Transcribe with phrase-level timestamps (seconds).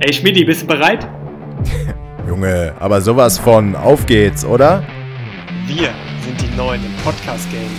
[0.00, 1.08] Ey Schmidti, bist du bereit?
[2.28, 4.84] Junge, aber sowas von auf geht's, oder?
[5.66, 5.90] Wir
[6.24, 7.70] sind die Neuen im Podcast-Game.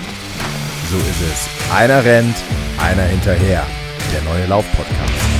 [0.91, 1.73] So ist es.
[1.73, 2.35] Einer rennt,
[2.77, 3.63] einer hinterher.
[4.13, 5.38] Der neue Lauf-Podcast.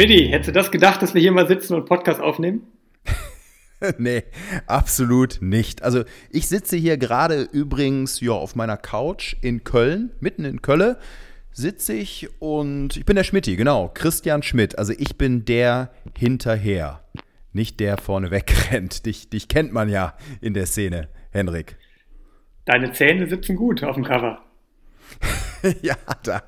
[0.00, 2.62] Schmidti, hättest du das gedacht, dass wir hier mal sitzen und Podcast aufnehmen?
[3.98, 4.22] nee,
[4.66, 5.82] absolut nicht.
[5.82, 10.96] Also ich sitze hier gerade übrigens ja, auf meiner Couch in Köln, mitten in Köln
[11.52, 14.78] sitze ich und ich bin der Schmidti, genau, Christian Schmidt.
[14.78, 17.04] Also ich bin der hinterher,
[17.52, 19.04] nicht der vorne wegrennt.
[19.04, 21.76] Dich, dich kennt man ja in der Szene, Henrik.
[22.64, 24.40] Deine Zähne sitzen gut auf dem Cover.
[25.82, 26.42] ja, da,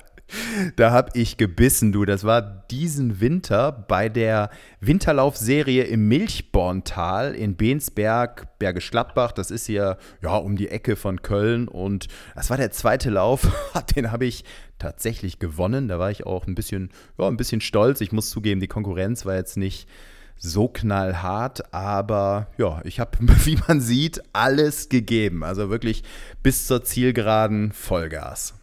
[0.75, 2.05] da habe ich gebissen, du.
[2.05, 9.31] Das war diesen Winter bei der Winterlaufserie im Milchborntal in Bensberg, Bergisch Gladbach.
[9.31, 13.47] Das ist hier ja um die Ecke von Köln und das war der zweite Lauf.
[13.95, 14.43] Den habe ich
[14.79, 15.87] tatsächlich gewonnen.
[15.87, 18.01] Da war ich auch ein bisschen, ja, ein bisschen stolz.
[18.01, 19.87] Ich muss zugeben, die Konkurrenz war jetzt nicht
[20.35, 25.43] so knallhart, aber ja, ich habe, wie man sieht, alles gegeben.
[25.43, 26.03] Also wirklich
[26.41, 28.55] bis zur Zielgeraden Vollgas.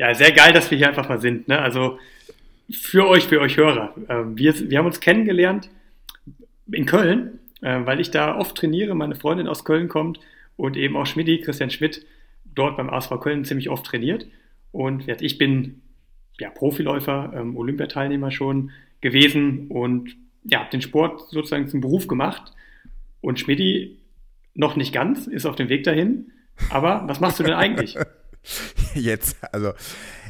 [0.00, 1.46] Ja, sehr geil, dass wir hier einfach mal sind.
[1.46, 1.58] Ne?
[1.58, 1.98] Also
[2.70, 3.94] für euch, für euch Hörer.
[4.08, 5.68] Ähm, wir, wir haben uns kennengelernt
[6.72, 8.94] in Köln, äh, weil ich da oft trainiere.
[8.94, 10.18] Meine Freundin aus Köln kommt
[10.56, 12.06] und eben auch Schmidti, Christian Schmidt,
[12.46, 14.26] dort beim ASV Köln ziemlich oft trainiert.
[14.72, 15.82] Und ich bin
[16.38, 18.70] ja, Profiläufer, ähm, Olympiateilnehmer schon
[19.02, 22.54] gewesen und ja, habe den Sport sozusagen zum Beruf gemacht.
[23.20, 23.98] Und Schmidti
[24.54, 26.32] noch nicht ganz, ist auf dem Weg dahin.
[26.70, 27.98] Aber was machst du denn eigentlich?
[28.94, 29.72] Jetzt, also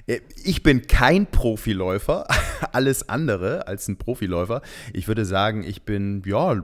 [0.06, 2.26] äh, ich bin kein Profiläufer,
[2.72, 4.62] alles andere als ein Profiläufer.
[4.92, 6.62] Ich würde sagen, ich bin ja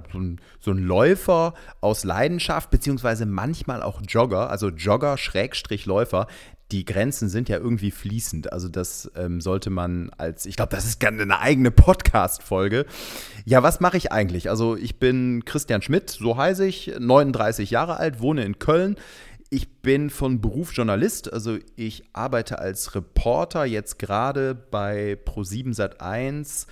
[0.61, 6.27] so ein, Läufer aus Leidenschaft, beziehungsweise manchmal auch Jogger, also Jogger Schrägstrich Läufer.
[6.73, 8.53] Die Grenzen sind ja irgendwie fließend.
[8.53, 12.87] Also das ähm, sollte man als, ich glaube, das ist gerne eine eigene Podcast-Folge.
[13.45, 14.51] Ja, was mache ich eigentlich?
[14.51, 18.97] Also ich bin Christian Schmidt, so heiße ich, 39 Jahre alt, wohne in Köln.
[19.57, 26.67] Ich bin von Beruf Journalist, also ich arbeite als Reporter jetzt gerade bei Pro7 Sat1,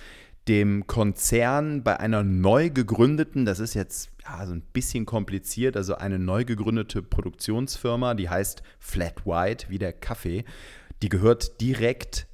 [0.47, 5.95] dem Konzern bei einer neu gegründeten, das ist jetzt ja, so ein bisschen kompliziert, also
[5.95, 10.45] eine neu gegründete Produktionsfirma, die heißt Flat White, wie der Kaffee.
[11.01, 12.27] Die gehört direkt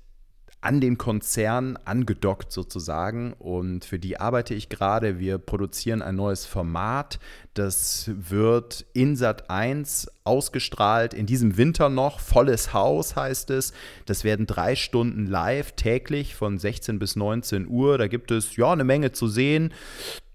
[0.61, 5.17] an den Konzern angedockt sozusagen und für die arbeite ich gerade.
[5.17, 7.19] Wir produzieren ein neues Format,
[7.55, 13.73] das wird in Sat 1 ausgestrahlt, in diesem Winter noch, volles Haus heißt es.
[14.05, 17.97] Das werden drei Stunden live täglich von 16 bis 19 Uhr.
[17.97, 19.73] Da gibt es ja eine Menge zu sehen.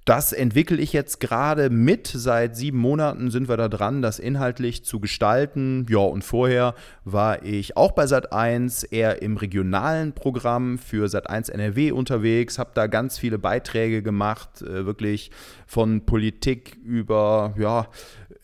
[0.06, 2.06] Das entwickle ich jetzt gerade mit.
[2.06, 5.84] Seit sieben Monaten sind wir da dran, das inhaltlich zu gestalten.
[5.89, 11.91] Ja, und vorher war ich auch bei Sat1 eher im regionalen Programm für Sat1 NRW
[11.91, 15.33] unterwegs, habe da ganz viele Beiträge gemacht, äh, wirklich
[15.66, 17.89] von Politik über ja,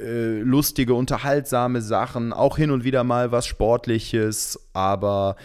[0.01, 5.37] äh, lustige, unterhaltsame Sachen, auch hin und wieder mal was Sportliches, aber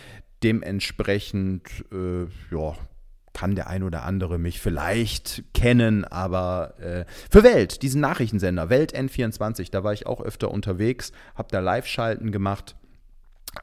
[0.41, 1.61] dementsprechend
[1.91, 2.73] äh, ja,
[3.38, 8.98] kann der ein oder andere mich vielleicht kennen, aber äh, für Welt, diesen Nachrichtensender, Welt
[8.98, 12.75] N24, da war ich auch öfter unterwegs, habe da Live-Schalten gemacht.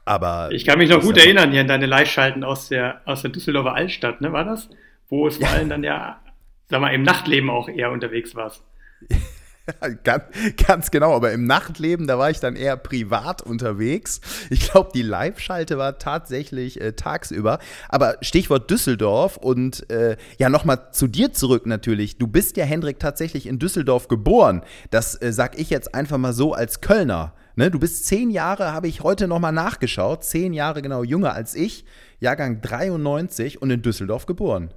[0.05, 3.31] Aber ich kann mich noch gut erinnern hier an deine Live-Schalten aus der, aus der
[3.31, 4.69] Düsseldorfer Altstadt, ne, war das?
[5.09, 6.21] Wo es vor allem dann ja,
[6.69, 8.63] sag mal, im Nachtleben auch eher unterwegs warst.
[10.03, 10.23] ganz,
[10.67, 14.21] ganz genau, aber im Nachtleben, da war ich dann eher privat unterwegs.
[14.49, 17.59] Ich glaube, die Live-Schalte war tatsächlich äh, tagsüber.
[17.89, 22.17] Aber Stichwort Düsseldorf und äh, ja, nochmal zu dir zurück natürlich.
[22.17, 24.61] Du bist ja, Hendrik, tatsächlich in Düsseldorf geboren.
[24.91, 27.33] Das äh, sag ich jetzt einfach mal so als Kölner.
[27.57, 31.55] Ne, du bist zehn Jahre, habe ich heute nochmal nachgeschaut, zehn Jahre genau jünger als
[31.55, 31.85] ich,
[32.19, 34.71] Jahrgang 93 und in Düsseldorf geboren.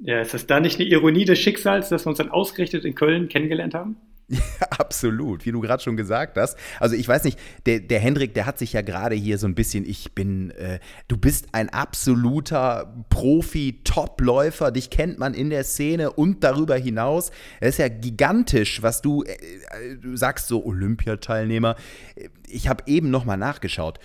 [0.00, 2.96] Ja, ist das da nicht eine Ironie des Schicksals, dass wir uns dann ausgerichtet in
[2.96, 3.96] Köln kennengelernt haben?
[4.28, 4.40] Ja,
[4.78, 6.58] absolut, wie du gerade schon gesagt hast.
[6.80, 9.54] Also ich weiß nicht, der, der Hendrik, der hat sich ja gerade hier so ein
[9.54, 15.64] bisschen, ich bin, äh, du bist ein absoluter Profi, Topläufer, dich kennt man in der
[15.64, 17.30] Szene und darüber hinaus.
[17.60, 21.76] Es ist ja gigantisch, was du, äh, äh du sagst, so Olympiateilnehmer.
[22.46, 23.98] Ich habe eben nochmal nachgeschaut.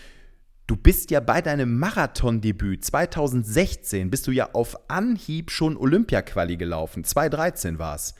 [0.67, 7.03] Du bist ja bei deinem Marathondebüt 2016, bist du ja auf Anhieb schon Olympiaquali gelaufen.
[7.03, 8.15] 2013 war es.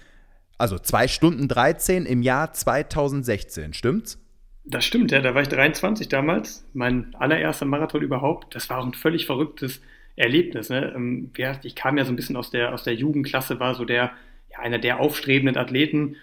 [0.64, 4.18] Also 2 Stunden 13 im Jahr 2016, stimmt's?
[4.64, 5.20] Das stimmt, ja.
[5.20, 6.66] Da war ich 23 damals.
[6.72, 8.56] Mein allererster Marathon überhaupt.
[8.56, 9.82] Das war auch ein völlig verrücktes
[10.16, 10.70] Erlebnis.
[10.70, 10.94] Ne?
[10.96, 11.32] Ähm,
[11.64, 14.12] ich kam ja so ein bisschen aus der, aus der Jugendklasse, war so der,
[14.54, 16.16] ja, einer der aufstrebenden Athleten.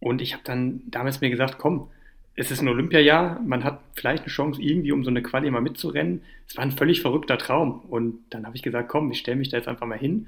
[0.00, 1.86] Und ich habe dann damals mir gesagt, komm,
[2.34, 5.60] es ist ein Olympiajahr, man hat vielleicht eine Chance, irgendwie um so eine Quali mal
[5.60, 6.22] mitzurennen.
[6.48, 7.78] Es war ein völlig verrückter Traum.
[7.82, 10.26] Und dann habe ich gesagt, komm, ich stelle mich da jetzt einfach mal hin,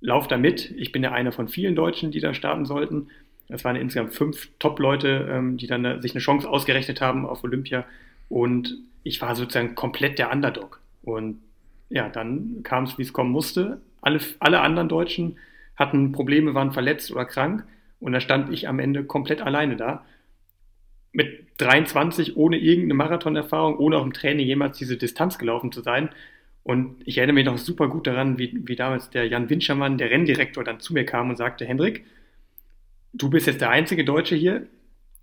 [0.00, 0.70] lauf da mit.
[0.76, 3.08] Ich bin ja einer von vielen Deutschen, die da starten sollten.
[3.48, 7.44] Es waren insgesamt fünf Top-Leute, ähm, die dann äh, sich eine Chance ausgerechnet haben auf
[7.44, 7.84] Olympia.
[8.28, 10.80] Und ich war sozusagen komplett der Underdog.
[11.02, 11.40] Und
[11.88, 13.80] ja, dann kam es, wie es kommen musste.
[14.02, 15.38] Alle, alle anderen Deutschen
[15.76, 17.64] hatten Probleme, waren verletzt oder krank.
[18.00, 20.04] Und da stand ich am Ende komplett alleine da.
[21.12, 26.10] Mit 23, ohne irgendeine Marathonerfahrung, ohne auch im Training jemals diese Distanz gelaufen zu sein.
[26.68, 30.10] Und ich erinnere mich noch super gut daran, wie, wie damals der Jan Winschermann, der
[30.10, 32.04] Renndirektor, dann zu mir kam und sagte, Hendrik,
[33.14, 34.66] du bist jetzt der einzige Deutsche hier.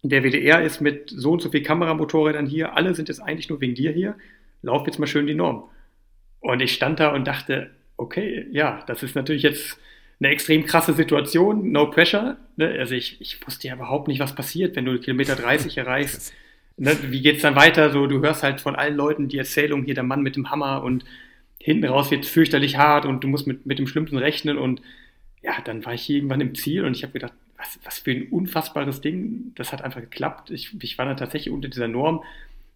[0.01, 2.75] Der WDR ist mit so und so viel Kameramotorrädern hier.
[2.75, 4.15] Alle sind jetzt eigentlich nur wegen dir hier.
[4.63, 5.69] Lauf jetzt mal schön die Norm.
[6.39, 9.77] Und ich stand da und dachte, okay, ja, das ist natürlich jetzt
[10.19, 12.37] eine extrem krasse Situation, no pressure.
[12.55, 12.75] Ne?
[12.79, 16.33] Also ich, ich wusste ja überhaupt nicht, was passiert, wenn du Kilometer 30 erreichst.
[16.77, 16.97] Ne?
[17.09, 17.91] Wie geht's dann weiter?
[17.91, 20.81] So, du hörst halt von allen Leuten die Erzählung, hier der Mann mit dem Hammer
[20.81, 21.05] und
[21.65, 24.83] hinten raus wird fürchterlich hart und du musst mit, mit dem Schlimmsten rechnen und
[25.41, 28.27] ja, dann war ich irgendwann im Ziel und ich habe gedacht, was, was für ein
[28.29, 29.51] unfassbares Ding.
[29.55, 30.51] Das hat einfach geklappt.
[30.51, 32.23] Ich, ich war dann tatsächlich unter dieser Norm,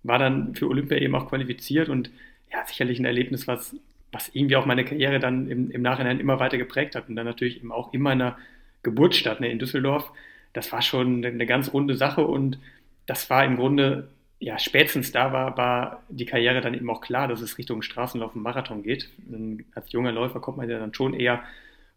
[0.01, 2.09] war dann für Olympia eben auch qualifiziert und
[2.51, 3.75] ja, sicherlich ein Erlebnis, was,
[4.11, 7.27] was irgendwie auch meine Karriere dann im, im Nachhinein immer weiter geprägt hat und dann
[7.27, 8.39] natürlich eben auch in meiner
[8.81, 10.11] Geburtsstadt ne, in Düsseldorf.
[10.53, 12.57] Das war schon eine ganz runde Sache und
[13.05, 14.07] das war im Grunde,
[14.39, 18.35] ja, spätestens da war, war die Karriere dann eben auch klar, dass es Richtung Straßenlauf
[18.35, 19.09] und Marathon geht.
[19.75, 21.43] Als junger Läufer kommt man ja dann schon eher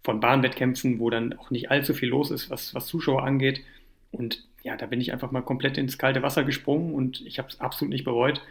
[0.03, 3.63] von Bahnwettkämpfen, wo dann auch nicht allzu viel los ist, was, was Zuschauer angeht.
[4.11, 7.49] Und ja, da bin ich einfach mal komplett ins kalte Wasser gesprungen und ich habe
[7.49, 8.43] es absolut nicht bereut.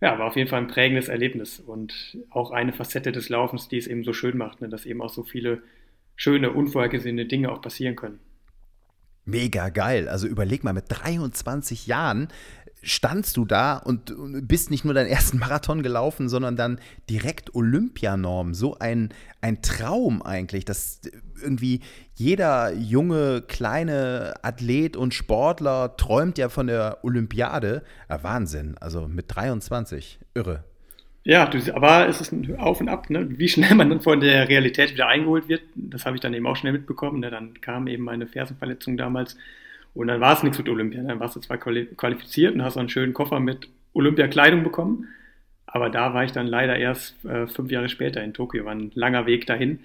[0.00, 3.78] Ja, war auf jeden Fall ein prägendes Erlebnis und auch eine Facette des Laufens, die
[3.78, 5.62] es eben so schön macht, ne, dass eben auch so viele
[6.16, 8.20] schöne, unvorhergesehene Dinge auch passieren können.
[9.24, 10.08] Mega geil.
[10.08, 12.28] Also überleg mal, mit 23 Jahren
[12.82, 14.14] standst du da und
[14.46, 18.54] bist nicht nur deinen ersten Marathon gelaufen, sondern dann direkt Olympianorm.
[18.54, 21.00] So ein, ein Traum eigentlich, dass
[21.42, 21.80] irgendwie
[22.14, 27.82] jeder junge, kleine Athlet und Sportler träumt ja von der Olympiade.
[28.08, 30.64] Ja, Wahnsinn, also mit 23, irre.
[31.24, 33.38] Ja, aber es ist ein Auf und Ab, ne?
[33.38, 35.62] wie schnell man dann von der Realität wieder eingeholt wird.
[35.76, 37.20] Das habe ich dann eben auch schnell mitbekommen.
[37.20, 37.30] Ne?
[37.30, 39.36] Dann kam eben meine Fersenverletzung damals
[39.94, 41.02] und dann war es nichts mit Olympia.
[41.02, 45.08] Dann warst du zwar qualifiziert und hast einen schönen Koffer mit Olympia-Kleidung bekommen,
[45.66, 48.64] aber da war ich dann leider erst äh, fünf Jahre später in Tokio.
[48.64, 49.80] War ein langer Weg dahin.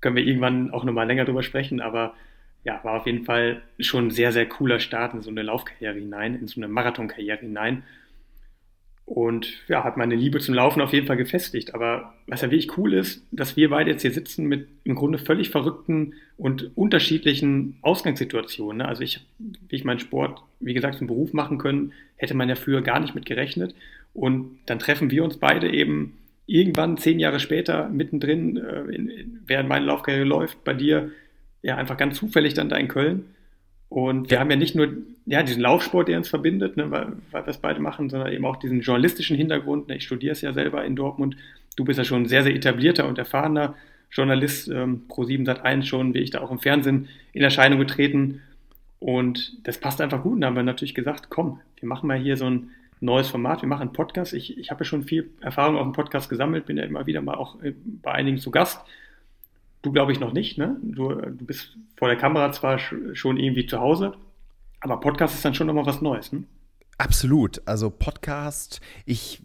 [0.00, 2.14] Können wir irgendwann auch nochmal länger drüber sprechen, aber
[2.64, 5.94] ja, war auf jeden Fall schon ein sehr, sehr cooler Start in so eine Laufkarriere
[5.94, 7.82] hinein, in so eine Marathonkarriere hinein.
[9.04, 11.74] Und ja, hat meine Liebe zum Laufen auf jeden Fall gefestigt.
[11.74, 15.18] Aber was ja wirklich cool ist, dass wir beide jetzt hier sitzen mit im Grunde
[15.18, 18.78] völlig verrückten und unterschiedlichen Ausgangssituationen.
[18.78, 18.88] Ne?
[18.88, 22.54] Also ich, wie ich meinen Sport, wie gesagt, zum Beruf machen können, hätte man ja
[22.54, 23.74] früher gar nicht mit gerechnet.
[24.14, 26.16] Und dann treffen wir uns beide eben
[26.46, 29.16] irgendwann zehn Jahre später mittendrin, äh,
[29.46, 31.10] während meine Laufkarriere läuft, bei dir
[31.62, 33.24] ja einfach ganz zufällig dann da in Köln
[33.92, 34.88] und wir haben ja nicht nur
[35.26, 38.46] ja, diesen Laufsport, der uns verbindet, ne, weil, weil wir es beide machen, sondern eben
[38.46, 39.88] auch diesen journalistischen Hintergrund.
[39.88, 39.96] Ne.
[39.96, 41.36] Ich studiere es ja selber in Dortmund.
[41.76, 43.74] Du bist ja schon ein sehr, sehr etablierter und erfahrener
[44.10, 48.40] Journalist, ähm, Pro7 Sat1 schon, wie ich da auch im Fernsehen in Erscheinung getreten.
[48.98, 50.36] Und das passt einfach gut.
[50.36, 52.70] Und da haben wir natürlich gesagt, komm, wir machen mal hier so ein
[53.00, 54.32] neues Format, wir machen einen Podcast.
[54.32, 57.20] Ich, ich habe ja schon viel Erfahrung auf dem Podcast gesammelt, bin ja immer wieder
[57.20, 58.80] mal auch äh, bei einigen zu Gast.
[59.82, 60.76] Du glaube ich noch nicht, ne?
[60.82, 64.14] Du, du bist vor der Kamera zwar schon irgendwie zu Hause,
[64.80, 66.44] aber Podcast ist dann schon nochmal was Neues, ne?
[66.98, 67.60] Absolut.
[67.66, 69.42] Also Podcast, ich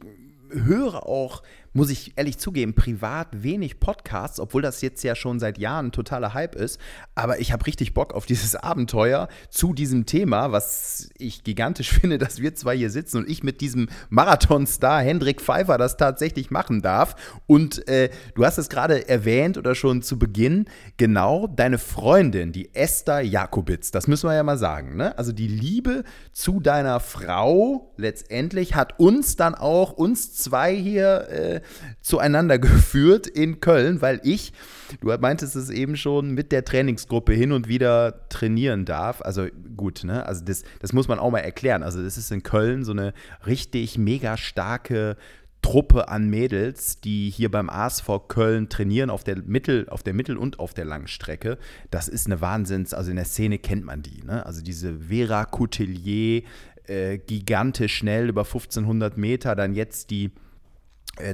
[0.52, 1.44] höre auch
[1.78, 6.34] muss ich ehrlich zugeben, privat wenig Podcasts, obwohl das jetzt ja schon seit Jahren totaler
[6.34, 6.82] Hype ist.
[7.14, 12.18] Aber ich habe richtig Bock auf dieses Abenteuer zu diesem Thema, was ich gigantisch finde,
[12.18, 16.82] dass wir zwei hier sitzen und ich mit diesem Marathonstar Hendrik Pfeiffer das tatsächlich machen
[16.82, 17.16] darf.
[17.46, 20.66] Und äh, du hast es gerade erwähnt oder schon zu Beginn,
[20.98, 24.98] genau deine Freundin, die Esther Jakobitz, das müssen wir ja mal sagen.
[24.98, 25.16] Ne?
[25.16, 26.04] Also die Liebe
[26.34, 31.62] zu deiner Frau letztendlich hat uns dann auch, uns zwei hier, äh,
[32.02, 34.54] zueinander geführt in Köln, weil ich,
[35.02, 39.22] du meintest es eben schon, mit der Trainingsgruppe hin und wieder trainieren darf.
[39.22, 40.26] Also gut, ne?
[40.26, 41.84] Also das, das muss man auch mal erklären.
[41.84, 43.14] Also das ist in Köln so eine
[43.46, 45.18] richtig mega starke
[45.62, 50.38] Truppe an Mädels, die hier beim ASV Köln trainieren auf der Mittel, auf der Mittel-
[50.38, 51.58] und auf der Langstrecke.
[51.92, 54.24] Das ist eine Wahnsinns, also in der Szene kennt man die.
[54.24, 54.46] Ne?
[54.46, 56.44] Also diese Vera Coutelier,
[56.86, 60.32] äh, gigantisch schnell über 1500 Meter, dann jetzt die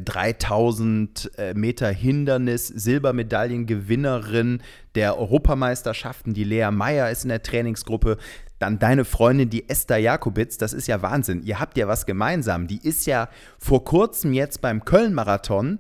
[0.04, 4.62] 3000 äh, Meter Hindernis, Silbermedaillengewinnerin
[4.96, 8.18] der Europameisterschaften, die Lea Meyer ist in der Trainingsgruppe.
[8.60, 11.44] Dann deine Freundin, die Esther Jakobitz, das ist ja Wahnsinn.
[11.44, 12.68] Ihr habt ja was gemeinsam.
[12.68, 13.28] Die ist ja
[13.60, 15.80] vor kurzem jetzt beim Köln-Marathon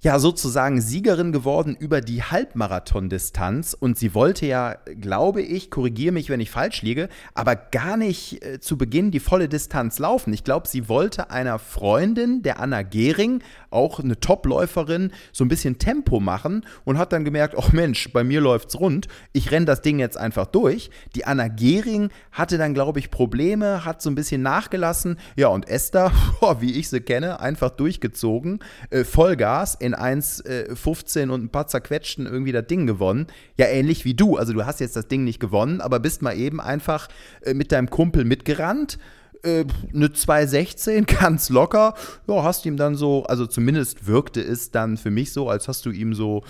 [0.00, 6.28] ja sozusagen Siegerin geworden über die Halbmarathon-Distanz und sie wollte ja, glaube ich, korrigiere mich,
[6.28, 10.32] wenn ich falsch liege, aber gar nicht äh, zu Beginn die volle Distanz laufen.
[10.34, 15.78] Ich glaube, sie wollte einer Freundin, der Anna Gehring, auch eine Topläuferin, so ein bisschen
[15.78, 19.80] Tempo machen und hat dann gemerkt, ach Mensch, bei mir läuft's rund, ich renne das
[19.80, 20.90] Ding jetzt einfach durch.
[21.14, 25.18] Die Anna Gehring hatte dann, glaube ich, Probleme, hat so ein bisschen nachgelassen.
[25.36, 26.12] Ja, und Esther,
[26.60, 28.60] wie ich sie kenne, einfach durchgezogen,
[28.90, 33.26] äh, Vollgas in 1,15 äh, und ein paar zerquetschten irgendwie das Ding gewonnen.
[33.56, 34.36] Ja, ähnlich wie du.
[34.36, 37.08] Also du hast jetzt das Ding nicht gewonnen, aber bist mal eben einfach
[37.42, 38.98] äh, mit deinem Kumpel mitgerannt
[39.46, 39.64] äh,
[39.94, 41.94] eine 216 ganz locker.
[42.26, 45.86] Ja, hast ihm dann so, also zumindest wirkte es dann für mich so, als hast
[45.86, 46.42] du ihm so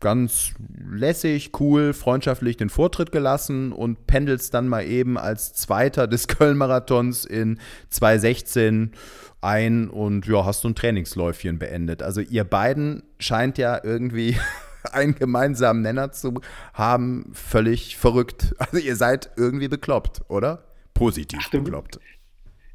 [0.00, 0.52] ganz
[0.90, 7.24] lässig, cool, freundschaftlich den Vortritt gelassen und pendelst dann mal eben als Zweiter des Köln-Marathons
[7.24, 7.58] in
[7.90, 8.92] 216
[9.40, 12.02] ein und ja, hast so ein Trainingsläufchen beendet.
[12.02, 14.36] Also ihr beiden scheint ja irgendwie
[14.92, 16.40] einen gemeinsamen Nenner zu
[16.74, 18.54] haben, völlig verrückt.
[18.58, 20.64] Also ihr seid irgendwie bekloppt, oder?
[20.94, 21.98] Positiv Ach, bekloppt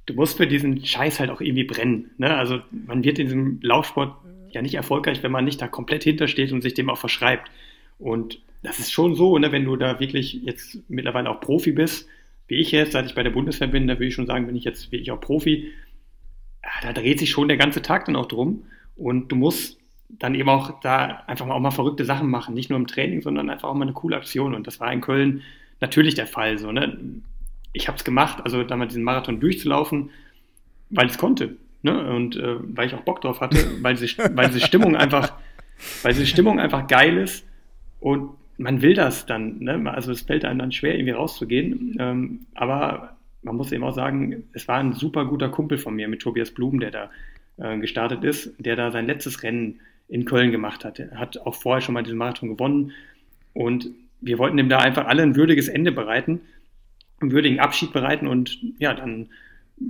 [0.05, 2.12] du musst für diesen Scheiß halt auch irgendwie brennen.
[2.17, 2.36] Ne?
[2.36, 4.15] Also man wird in diesem Laufsport
[4.51, 7.50] ja nicht erfolgreich, wenn man nicht da komplett hintersteht und sich dem auch verschreibt.
[8.00, 9.51] Und das ist schon so, ne?
[9.51, 12.08] wenn du da wirklich jetzt mittlerweile auch Profi bist,
[12.48, 14.55] wie ich jetzt, seit ich bei der Bundeswehr bin, da würde ich schon sagen, bin
[14.55, 15.72] ich jetzt wirklich auch Profi,
[16.82, 18.63] da dreht sich schon der ganze Tag dann auch drum.
[18.96, 19.77] Und du musst
[20.10, 23.22] dann eben auch da einfach mal auch mal verrückte Sachen machen, nicht nur im Training,
[23.22, 24.53] sondern einfach auch mal eine coole Aktion.
[24.53, 25.41] Und das war in Köln
[25.82, 26.58] natürlich der Fall.
[26.60, 26.98] So, ne?
[27.74, 30.12] ich habe es gemacht, also damals diesen Marathon durchzulaufen,
[30.91, 31.58] weil ich es konnte.
[31.82, 32.13] Ne?
[32.13, 35.34] Und äh, weil ich auch Bock drauf hatte, weil diese, weil diese Stimmung einfach,
[36.03, 37.46] weil diese Stimmung einfach geil ist
[38.00, 39.60] und man will das dann.
[39.60, 39.91] Ne?
[39.91, 41.98] Also es fällt einem dann schwer, irgendwie rauszugehen.
[42.00, 46.08] Ähm, aber man muss eben auch sagen, es war ein super guter Kumpel von mir
[46.08, 47.12] mit Tobias Blum, der da
[47.58, 51.00] äh, gestartet ist, der da sein letztes Rennen in Köln gemacht hat.
[51.00, 52.92] Er hat auch vorher schon mal diesen Marathon gewonnen.
[53.54, 53.90] Und
[54.22, 56.42] wir wollten ihm da einfach alle ein würdiges Ende bereiten
[57.24, 58.28] einen würdigen Abschied bereiten.
[58.28, 59.30] Und ja, dann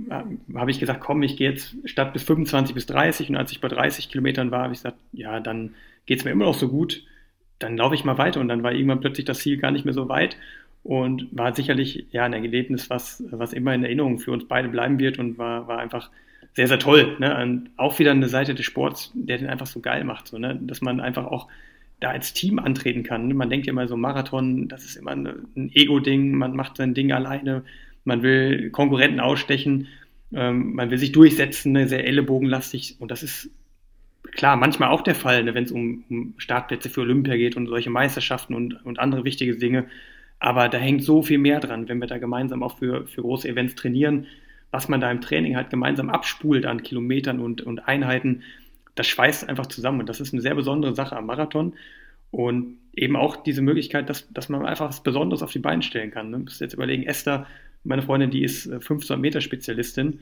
[0.08, 0.22] äh,
[0.54, 3.60] habe ich gesagt, komm, ich gehe jetzt statt bis 25 bis 30 und als ich
[3.60, 5.74] bei 30 Kilometern war, habe ich gesagt, ja, dann
[6.06, 7.04] geht es mir immer noch so gut,
[7.58, 8.40] dann laufe ich mal weiter.
[8.40, 10.36] Und dann war irgendwann plötzlich das Ziel gar nicht mehr so weit
[10.84, 14.98] und war sicherlich ja ein Erlebnis, was, was immer in Erinnerung für uns beide bleiben
[14.98, 16.10] wird und war, war einfach
[16.52, 17.16] sehr, sehr toll.
[17.18, 17.42] Ne?
[17.42, 20.58] Und auch wieder eine Seite des Sports, der den einfach so geil macht, so, ne?
[20.62, 21.48] dass man einfach auch
[22.00, 23.34] da als Team antreten kann.
[23.34, 27.12] Man denkt ja immer so, Marathon, das ist immer ein Ego-Ding, man macht sein Ding
[27.12, 27.64] alleine,
[28.04, 29.88] man will Konkurrenten ausstechen,
[30.32, 33.50] ähm, man will sich durchsetzen, ne, sehr ellenbogenlastig und das ist
[34.32, 37.68] klar manchmal auch der Fall, ne, wenn es um, um, Startplätze für Olympia geht und
[37.68, 39.86] solche Meisterschaften und, und andere wichtige Dinge.
[40.44, 43.48] Aber da hängt so viel mehr dran, wenn wir da gemeinsam auch für, für große
[43.48, 44.26] Events trainieren,
[44.70, 48.42] was man da im Training halt gemeinsam abspult an Kilometern und, und Einheiten
[48.94, 50.00] das schweißt einfach zusammen.
[50.00, 51.72] Und das ist eine sehr besondere Sache am Marathon.
[52.30, 56.10] Und eben auch diese Möglichkeit, dass, dass man einfach was Besonderes auf die Beine stellen
[56.10, 56.30] kann.
[56.30, 57.46] Du musst jetzt überlegen, Esther,
[57.82, 60.20] meine Freundin, die ist 1500 äh, Meter Spezialistin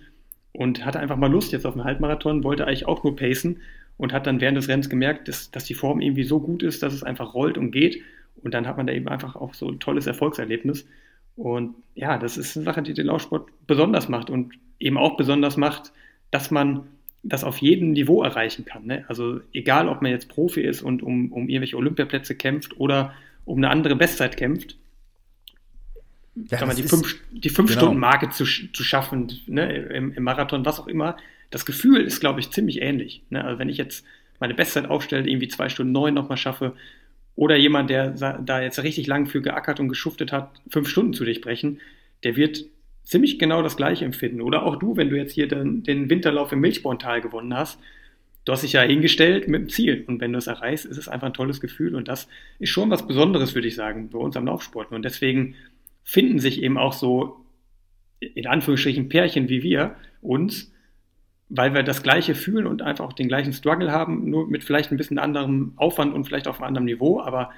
[0.53, 3.61] und hatte einfach mal Lust jetzt auf einen Halbmarathon, wollte eigentlich auch nur pacen
[3.97, 6.85] und hat dann während des Rennens gemerkt, dass, dass die Form irgendwie so gut ist,
[6.85, 8.01] dass es einfach rollt und geht.
[8.37, 10.87] Und dann hat man da eben einfach auch so ein tolles Erfolgserlebnis.
[11.37, 15.57] Und ja, das ist eine Sache, die den Laufsport besonders macht und eben auch besonders
[15.57, 15.93] macht,
[16.31, 16.89] dass man
[17.23, 18.87] das auf jedem Niveau erreichen kann.
[18.87, 19.05] Ne?
[19.09, 23.59] Also egal, ob man jetzt Profi ist und um, um irgendwelche Olympiaplätze kämpft oder um
[23.59, 24.77] eine andere Bestzeit kämpft,
[26.35, 27.83] ja, mal, die, fünf, die fünf genau.
[27.83, 31.17] Stunden Marke zu, zu schaffen ne, im, im, Marathon, was auch immer.
[31.51, 33.23] Das Gefühl ist, glaube ich, ziemlich ähnlich.
[33.29, 33.45] Ne?
[33.45, 34.05] Also wenn ich jetzt
[34.41, 36.75] meine Bestzeit aufstelle, irgendwie zwei Stunden neun nochmal schaffe,
[37.35, 41.25] oder jemand, der da jetzt richtig lang für geackert und geschuftet hat, fünf Stunden zu
[41.25, 41.81] durchbrechen,
[42.25, 42.67] der wird
[43.05, 44.41] ziemlich genau das gleiche empfinden.
[44.41, 47.79] Oder auch du, wenn du jetzt hier den, den Winterlauf im Milchborntal gewonnen hast,
[48.45, 50.05] du hast dich ja hingestellt mit dem Ziel.
[50.07, 51.95] Und wenn du es erreichst, ist es einfach ein tolles Gefühl.
[51.95, 54.93] Und das ist schon was Besonderes, würde ich sagen, bei uns am Laufsport.
[54.93, 55.55] Und deswegen
[56.05, 57.45] finden sich eben auch so,
[58.21, 60.72] in Anführungsstrichen, Pärchen wie wir uns,
[61.55, 64.91] weil wir das Gleiche fühlen und einfach auch den gleichen Struggle haben, nur mit vielleicht
[64.91, 67.21] ein bisschen anderem Aufwand und vielleicht auf einem anderen Niveau.
[67.21, 67.51] Aber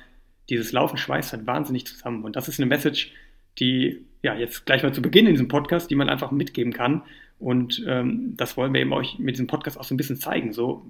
[0.50, 2.24] dieses Laufen schweißt halt wahnsinnig zusammen.
[2.24, 3.12] Und das ist eine Message,
[3.60, 7.02] die ja jetzt gleich mal zu Beginn in diesem Podcast, die man einfach mitgeben kann.
[7.38, 10.52] Und ähm, das wollen wir eben euch mit diesem Podcast auch so ein bisschen zeigen.
[10.52, 10.84] So,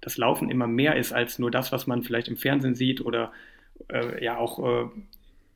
[0.00, 3.32] dass Laufen immer mehr ist als nur das, was man vielleicht im Fernsehen sieht oder
[3.92, 4.88] äh, ja auch äh,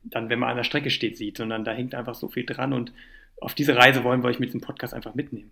[0.04, 2.74] dann, wenn man an der Strecke steht, sieht, sondern da hängt einfach so viel dran
[2.74, 2.92] und
[3.40, 5.50] auf diese Reise wollen wir euch mit diesem Podcast einfach mitnehmen.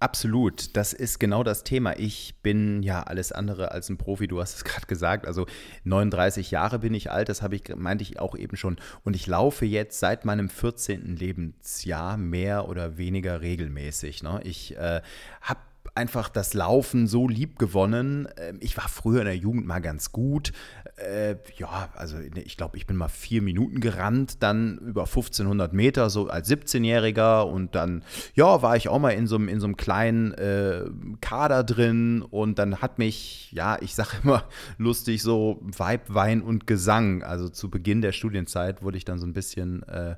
[0.00, 1.98] Absolut, das ist genau das Thema.
[1.98, 5.26] Ich bin ja alles andere als ein Profi, du hast es gerade gesagt.
[5.26, 5.46] Also
[5.82, 8.76] 39 Jahre bin ich alt, das habe ich, meinte ich auch eben schon.
[9.02, 11.16] Und ich laufe jetzt seit meinem 14.
[11.16, 14.22] Lebensjahr mehr oder weniger regelmäßig.
[14.22, 14.40] Ne?
[14.44, 15.02] Ich äh,
[15.42, 15.60] habe
[15.98, 18.28] einfach das Laufen so lieb gewonnen.
[18.36, 20.52] Ähm, ich war früher in der Jugend mal ganz gut.
[20.96, 26.08] Äh, ja, also ich glaube, ich bin mal vier Minuten gerannt, dann über 1500 Meter,
[26.08, 27.42] so als 17-Jähriger.
[27.42, 30.84] Und dann, ja, war ich auch mal in so, in so einem kleinen äh,
[31.20, 32.22] Kader drin.
[32.22, 34.44] Und dann hat mich, ja, ich sage immer
[34.78, 37.24] lustig, so Vibe, Wein und Gesang.
[37.24, 40.14] Also zu Beginn der Studienzeit wurde ich dann so ein bisschen, äh,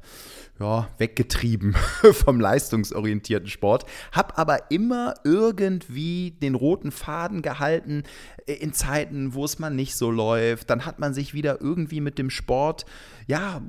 [0.59, 1.75] ja, weggetrieben
[2.13, 3.87] vom leistungsorientierten Sport.
[4.13, 8.03] Hab aber immer irgendwie irgendwie den roten Faden gehalten
[8.47, 10.71] äh, in Zeiten, wo es mal nicht so läuft.
[10.71, 12.85] Dann hat man sich wieder irgendwie mit dem Sport
[13.27, 13.63] ja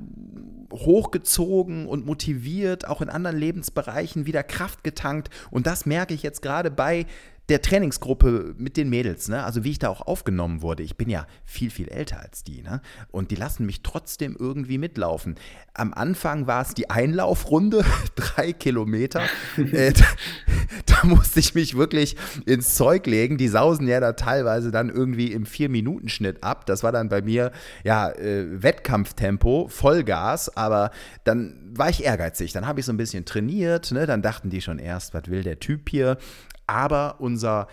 [0.72, 5.30] hochgezogen und motiviert, auch in anderen Lebensbereichen wieder Kraft getankt.
[5.50, 7.06] Und das merke ich jetzt gerade bei
[7.48, 9.44] der Trainingsgruppe mit den Mädels, ne?
[9.44, 10.84] also wie ich da auch aufgenommen wurde.
[10.84, 12.62] Ich bin ja viel, viel älter als die.
[12.62, 12.80] Ne?
[13.10, 15.34] Und die lassen mich trotzdem irgendwie mitlaufen.
[15.74, 17.84] Am Anfang war es die Einlaufrunde,
[18.14, 19.22] drei Kilometer.
[19.56, 20.04] äh, da,
[20.86, 23.38] da, musste ich mich wirklich ins Zeug legen.
[23.38, 26.64] Die sausen ja da teilweise dann irgendwie im Vier-Minuten-Schnitt ab.
[26.66, 27.50] Das war dann bei mir
[27.82, 30.92] ja äh, Wettkampftempo, Vollgas, aber
[31.24, 32.52] dann war ich ehrgeizig.
[32.52, 33.90] Dann habe ich so ein bisschen trainiert.
[33.90, 34.06] Ne?
[34.06, 36.18] Dann dachten die schon erst, was will der Typ hier?
[36.72, 37.68] Aber unser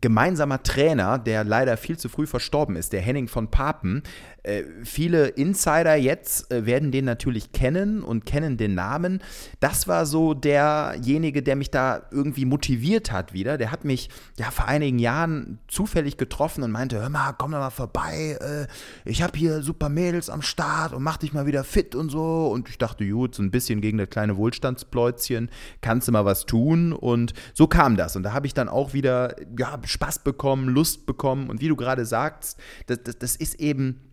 [0.00, 4.02] gemeinsamer Trainer, der leider viel zu früh verstorben ist, der Henning von Papen,
[4.44, 9.22] äh, viele Insider jetzt äh, werden den natürlich kennen und kennen den Namen.
[9.58, 13.56] Das war so derjenige, der mich da irgendwie motiviert hat wieder.
[13.56, 17.58] Der hat mich ja vor einigen Jahren zufällig getroffen und meinte, hör mal, komm doch
[17.58, 18.36] mal vorbei.
[18.38, 18.66] Äh,
[19.08, 22.48] ich habe hier super Mädels am Start und mach dich mal wieder fit und so.
[22.48, 25.48] Und ich dachte, gut, so ein bisschen gegen das kleine Wohlstandspläuzchen
[25.80, 26.92] kannst du mal was tun.
[26.92, 28.14] Und so kam das.
[28.14, 31.48] Und da habe ich dann auch wieder ja, Spaß bekommen, Lust bekommen.
[31.48, 34.10] Und wie du gerade sagst, das, das, das ist eben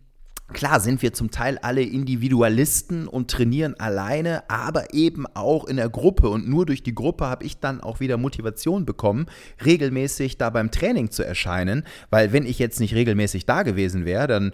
[0.52, 5.88] Klar sind wir zum Teil alle Individualisten und trainieren alleine, aber eben auch in der
[5.88, 6.28] Gruppe.
[6.28, 9.26] Und nur durch die Gruppe habe ich dann auch wieder Motivation bekommen,
[9.64, 11.84] regelmäßig da beim Training zu erscheinen.
[12.10, 14.52] Weil wenn ich jetzt nicht regelmäßig da gewesen wäre, dann,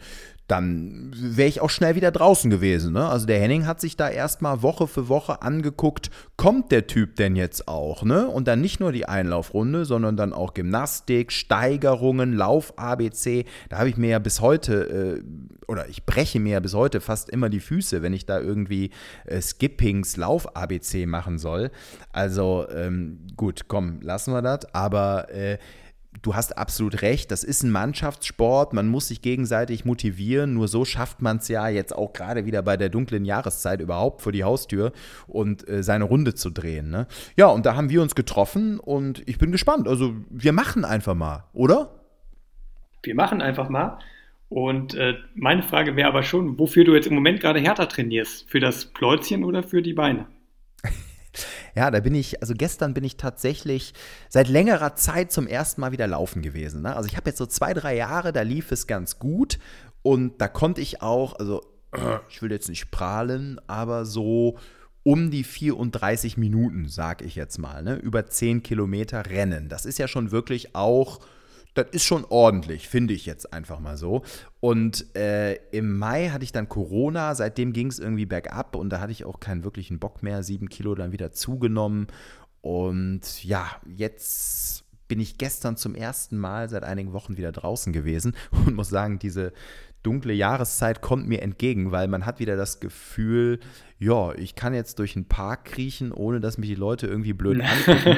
[0.48, 2.94] dann wäre ich auch schnell wieder draußen gewesen.
[2.94, 3.06] Ne?
[3.06, 7.36] Also der Henning hat sich da erstmal Woche für Woche angeguckt, kommt der Typ denn
[7.36, 8.02] jetzt auch?
[8.02, 8.26] Ne?
[8.26, 13.44] Und dann nicht nur die Einlaufrunde, sondern dann auch Gymnastik, Steigerungen, Lauf-ABC.
[13.68, 17.02] Da habe ich mir ja bis heute, äh, oder ich breche mir ja bis heute
[17.02, 18.88] fast immer die Füße, wenn ich da irgendwie
[19.26, 21.70] äh, Skippings, Lauf-ABC machen soll.
[22.10, 24.74] Also ähm, gut, komm, lassen wir das.
[24.74, 25.58] Aber äh,
[26.22, 30.84] du hast absolut recht, das ist ein Mannschaftssport, man muss sich gegenseitig motivieren, nur so
[30.84, 34.44] schafft man es ja jetzt auch gerade wieder bei der dunklen Jahreszeit überhaupt vor die
[34.44, 34.92] Haustür
[35.26, 36.90] und äh, seine Runde zu drehen.
[36.90, 37.06] Ne?
[37.36, 39.88] Ja, und da haben wir uns getroffen und ich bin gespannt.
[39.88, 41.90] Also wir machen einfach mal, oder?
[43.02, 43.98] Wir machen einfach mal.
[44.48, 48.48] Und äh, meine Frage wäre aber schon, wofür du jetzt im Moment gerade härter trainierst?
[48.50, 50.26] Für das Pläuzchen oder für die Beine?
[51.74, 53.94] Ja, da bin ich, also gestern bin ich tatsächlich
[54.28, 56.82] seit längerer Zeit zum ersten Mal wieder laufen gewesen.
[56.82, 56.94] Ne?
[56.96, 59.58] Also ich habe jetzt so zwei, drei Jahre, da lief es ganz gut
[60.02, 61.62] und da konnte ich auch, also
[62.28, 64.58] ich will jetzt nicht prahlen, aber so
[65.02, 67.96] um die 34 Minuten, sag ich jetzt mal, ne?
[67.96, 69.68] über 10 Kilometer rennen.
[69.68, 71.20] Das ist ja schon wirklich auch
[71.78, 74.22] das ist schon ordentlich, finde ich jetzt einfach mal so.
[74.58, 79.00] Und äh, im Mai hatte ich dann Corona, seitdem ging es irgendwie bergab und da
[79.00, 80.42] hatte ich auch keinen wirklichen Bock mehr.
[80.42, 82.08] Sieben Kilo dann wieder zugenommen.
[82.60, 88.34] Und ja, jetzt bin ich gestern zum ersten Mal seit einigen Wochen wieder draußen gewesen
[88.50, 89.52] und muss sagen, diese
[90.02, 93.60] dunkle Jahreszeit kommt mir entgegen, weil man hat wieder das Gefühl,
[93.98, 97.60] ja, ich kann jetzt durch den Park kriechen, ohne dass mich die Leute irgendwie blöd
[97.86, 98.16] angucken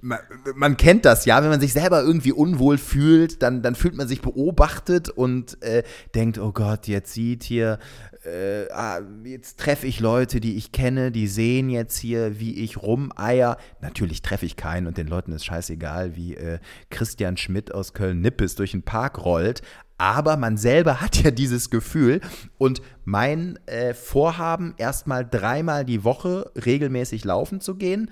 [0.00, 0.18] man,
[0.54, 4.06] man, kennt das ja, wenn man sich selber irgendwie unwohl fühlt, dann, dann fühlt man
[4.06, 5.82] sich beobachtet und äh,
[6.14, 7.78] denkt, oh Gott, jetzt sieht hier,
[8.24, 12.82] äh, ah, jetzt treffe ich Leute, die ich kenne, die sehen jetzt hier, wie ich
[12.82, 13.56] rumeier.
[13.80, 16.58] Natürlich treffe ich keinen und den Leuten ist scheißegal, wie äh,
[16.90, 19.62] Christian Schmidt aus Köln-Nippes durch den Park rollt.
[20.00, 22.20] Aber man selber hat ja dieses Gefühl
[22.56, 28.10] und mein äh, Vorhaben, erstmal dreimal die Woche regelmäßig laufen zu gehen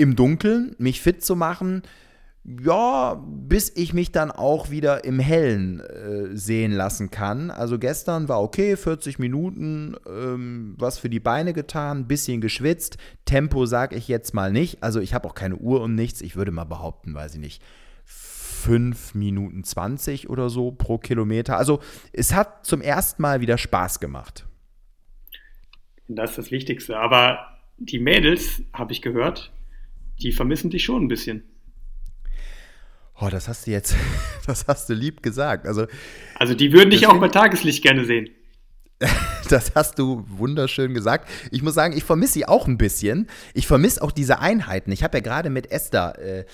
[0.00, 1.82] im Dunkeln, mich fit zu machen,
[2.42, 7.50] ja, bis ich mich dann auch wieder im Hellen äh, sehen lassen kann.
[7.50, 12.96] Also gestern war okay, 40 Minuten, ähm, was für die Beine getan, bisschen geschwitzt.
[13.26, 14.82] Tempo sage ich jetzt mal nicht.
[14.82, 16.22] Also ich habe auch keine Uhr und nichts.
[16.22, 17.62] Ich würde mal behaupten, weiß ich nicht,
[18.06, 21.58] 5 Minuten 20 oder so pro Kilometer.
[21.58, 21.80] Also
[22.14, 24.46] es hat zum ersten Mal wieder Spaß gemacht.
[26.08, 26.98] Das ist das Wichtigste.
[26.98, 29.52] Aber die Mädels, habe ich gehört,
[30.22, 31.44] die vermissen dich schon ein bisschen.
[33.20, 33.94] Oh, das hast du jetzt,
[34.46, 35.66] das hast du lieb gesagt.
[35.66, 35.86] Also,
[36.36, 38.30] also die würden dich auch bei Tageslicht gerne sehen.
[39.48, 41.28] Das hast du wunderschön gesagt.
[41.50, 43.26] Ich muss sagen, ich vermisse sie auch ein bisschen.
[43.52, 44.92] Ich vermisse auch diese Einheiten.
[44.92, 46.44] Ich habe ja gerade mit Esther äh,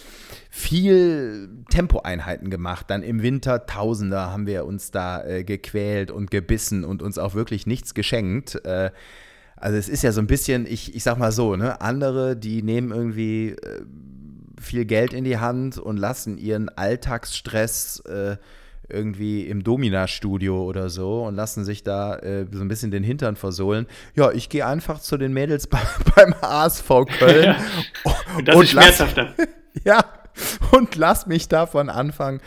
[0.48, 2.86] viel Tempoeinheiten gemacht.
[2.88, 7.34] Dann im Winter Tausender haben wir uns da äh, gequält und gebissen und uns auch
[7.34, 8.64] wirklich nichts geschenkt.
[8.64, 8.92] Äh,
[9.56, 12.62] also es ist ja so ein bisschen, ich, ich sag mal so, ne, andere, die
[12.62, 13.82] nehmen irgendwie äh,
[14.60, 18.36] viel Geld in die Hand und lassen ihren Alltagsstress äh,
[18.88, 23.36] irgendwie im Domina-Studio oder so und lassen sich da äh, so ein bisschen den Hintern
[23.36, 23.86] versohlen.
[24.14, 25.80] Ja, ich gehe einfach zu den Mädels bei,
[26.14, 26.88] beim ASV
[27.18, 27.44] Köln.
[27.44, 27.56] Ja,
[28.36, 29.34] und das und ist schmerzhafter.
[29.36, 29.48] Lass,
[29.84, 30.04] ja,
[30.70, 32.40] und lass mich da von Anfang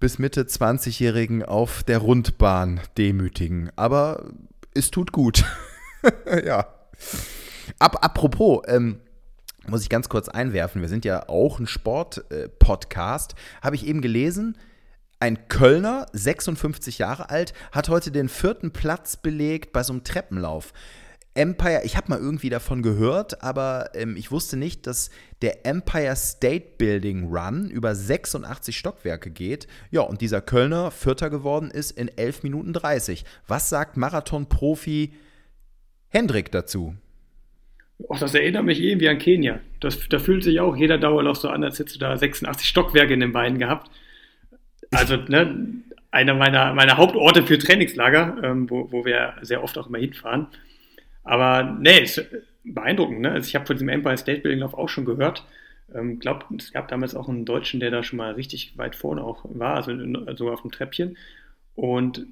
[0.00, 3.70] bis Mitte 20-Jährigen auf der Rundbahn demütigen.
[3.76, 4.30] Aber
[4.74, 5.44] es tut gut.
[6.44, 6.66] ja.
[7.78, 9.00] Ab, apropos, ähm,
[9.66, 13.32] muss ich ganz kurz einwerfen, wir sind ja auch ein Sport-Podcast.
[13.32, 14.56] Äh, Habe ich eben gelesen,
[15.20, 20.72] ein Kölner, 56 Jahre alt, hat heute den vierten Platz belegt bei so einem Treppenlauf.
[21.34, 25.10] Empire, ich habe mal irgendwie davon gehört, aber ähm, ich wusste nicht, dass
[25.42, 29.68] der Empire State Building Run über 86 Stockwerke geht.
[29.90, 33.24] Ja, und dieser Kölner Vierter geworden ist in 11 Minuten 30.
[33.46, 35.12] Was sagt Marathon-Profi
[36.10, 36.94] Hendrik dazu?
[38.08, 39.60] Ach, das erinnert mich irgendwie an Kenia.
[39.80, 43.14] Das, da fühlt sich auch jeder Dauerlauf so an, als hättest du da 86 Stockwerke
[43.14, 43.90] in den Beinen gehabt
[44.90, 49.88] also ne, einer meiner, meiner Hauptorte für Trainingslager, ähm, wo, wo wir sehr oft auch
[49.88, 50.48] immer hinfahren.
[51.22, 52.24] Aber nee, ist
[52.64, 53.20] beeindruckend.
[53.20, 53.30] Ne?
[53.30, 55.44] Also ich habe von diesem Empire State Building Lauf auch schon gehört.
[55.94, 59.22] Ähm, glaube, es gab damals auch einen Deutschen, der da schon mal richtig weit vorne
[59.22, 59.92] auch war, also
[60.36, 61.16] sogar auf dem Treppchen.
[61.74, 62.26] Und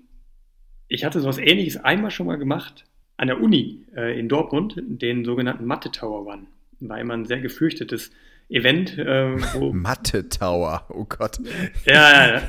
[0.88, 2.84] ich hatte sowas ähnliches einmal schon mal gemacht
[3.18, 6.46] an der Uni äh, in Dortmund, den sogenannten Mathe Tower One.
[6.80, 8.10] War immer ein sehr gefürchtetes
[8.48, 8.96] Event.
[8.96, 9.36] Äh,
[9.72, 11.38] Mathe Tower, oh Gott.
[11.84, 12.42] Ja, ja,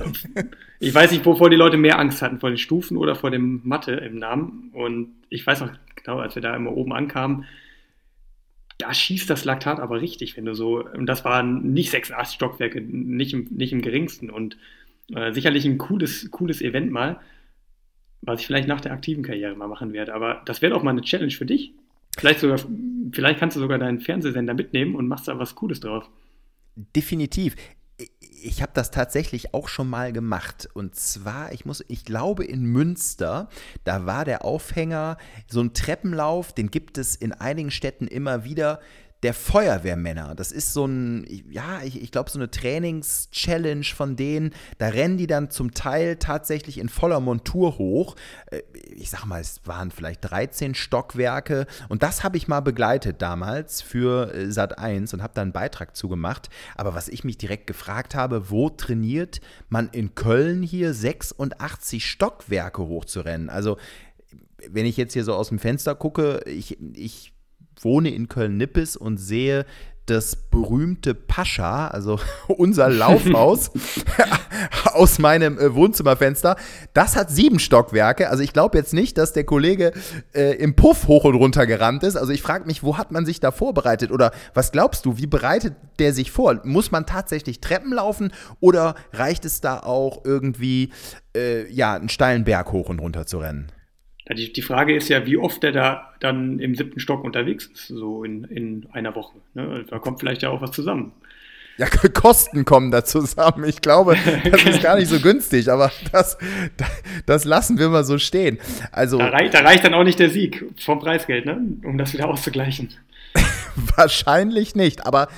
[0.80, 3.62] ich weiß nicht, wovor die Leute mehr Angst hatten, vor den Stufen oder vor dem
[3.64, 4.70] Mathe im Namen.
[4.74, 7.46] Und ich weiß noch genau, als wir da immer oben ankamen,
[8.78, 12.80] da schießt das Laktat aber richtig, wenn du so, und das waren nicht 86 Stockwerke,
[12.80, 14.30] nicht im, nicht im geringsten.
[14.30, 14.56] Und
[15.14, 17.20] äh, sicherlich ein cooles, cooles Event mal,
[18.22, 20.14] was ich vielleicht nach der aktiven Karriere mal machen werde.
[20.14, 21.74] Aber das wäre auch mal eine Challenge für dich.
[22.18, 22.60] Vielleicht sogar,
[23.12, 26.10] vielleicht kannst du sogar deinen Fernsehsender mitnehmen und machst da was Cooles drauf.
[26.76, 27.56] Definitiv.
[28.42, 30.68] Ich habe das tatsächlich auch schon mal gemacht.
[30.74, 33.50] Und zwar, ich muss, ich glaube in Münster,
[33.84, 38.80] da war der Aufhänger so ein Treppenlauf, den gibt es in einigen Städten immer wieder
[39.24, 40.34] der Feuerwehrmänner.
[40.36, 44.52] Das ist so ein, ja, ich, ich glaube, so eine Trainings-Challenge von denen.
[44.78, 48.16] Da rennen die dann zum Teil tatsächlich in voller Montur hoch.
[48.50, 48.62] Äh,
[48.96, 51.68] ich sag mal, es waren vielleicht 13 Stockwerke.
[51.90, 55.52] Und das habe ich mal begleitet damals für äh, Sat 1 und habe da einen
[55.52, 56.50] Beitrag zugemacht.
[56.76, 62.84] Aber was ich mich direkt gefragt habe, wo trainiert man in Köln hier 86 Stockwerke
[62.84, 63.50] hochzurennen?
[63.50, 63.78] Also,
[64.70, 67.34] wenn ich jetzt hier so aus dem Fenster gucke, ich, ich
[67.84, 69.66] wohne in Köln-Nippes und sehe
[70.10, 73.72] das berühmte Pascha, also unser Laufhaus,
[74.94, 76.56] aus meinem äh, Wohnzimmerfenster.
[76.94, 78.30] Das hat sieben Stockwerke.
[78.30, 79.94] Also ich glaube jetzt nicht, dass der Kollege
[80.34, 82.16] äh, im Puff hoch und runter gerannt ist.
[82.16, 84.12] Also ich frage mich, wo hat man sich da vorbereitet?
[84.12, 86.60] Oder was glaubst du, wie bereitet der sich vor?
[86.64, 90.92] Muss man tatsächlich Treppen laufen oder reicht es da auch irgendwie,
[91.36, 93.72] äh, ja, einen steilen Berg hoch und runter zu rennen?
[94.32, 97.88] Die, die Frage ist ja, wie oft der da dann im siebten Stock unterwegs ist,
[97.88, 99.38] so in, in einer Woche.
[99.56, 99.86] Ne?
[99.90, 101.14] Da kommt vielleicht ja auch was zusammen.
[101.80, 103.64] Ja, Kosten kommen da zusammen.
[103.64, 104.18] Ich glaube,
[104.52, 106.38] das ist gar nicht so günstig, aber das,
[107.26, 108.60] das lassen wir mal so stehen.
[108.92, 111.58] Also, da, reicht, da reicht dann auch nicht der Sieg vom Preisgeld, ne?
[111.84, 112.90] um das wieder auszugleichen.
[113.96, 115.30] Wahrscheinlich nicht, aber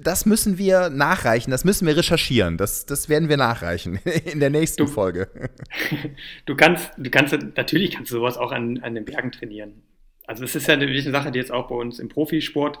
[0.00, 2.56] das müssen wir nachreichen, das müssen wir recherchieren.
[2.56, 5.28] Das, das werden wir nachreichen in der nächsten du, Folge.
[6.46, 9.82] Du kannst, du kannst, natürlich kannst du sowas auch an, an den Bergen trainieren.
[10.26, 12.78] Also es ist ja natürlich eine Sache, die jetzt auch bei uns im Profisport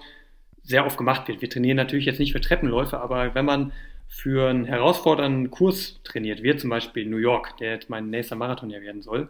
[0.62, 1.42] sehr oft gemacht wird.
[1.42, 3.72] Wir trainieren natürlich jetzt nicht für Treppenläufe, aber wenn man
[4.08, 8.70] für einen herausfordernden Kurs trainiert, wie zum Beispiel New York, der jetzt mein nächster Marathon
[8.70, 9.28] ja werden soll,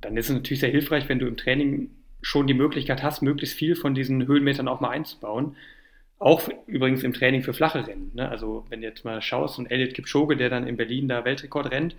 [0.00, 1.90] dann ist es natürlich sehr hilfreich, wenn du im Training
[2.22, 5.56] schon die Möglichkeit hast, möglichst viel von diesen Höhenmetern auch mal einzubauen.
[6.18, 8.10] Auch übrigens im Training für flache Rennen.
[8.14, 8.28] Ne?
[8.28, 11.70] Also wenn du jetzt mal schaust, und Elliot Kipchoge, der dann in Berlin da Weltrekord
[11.70, 11.94] rennt,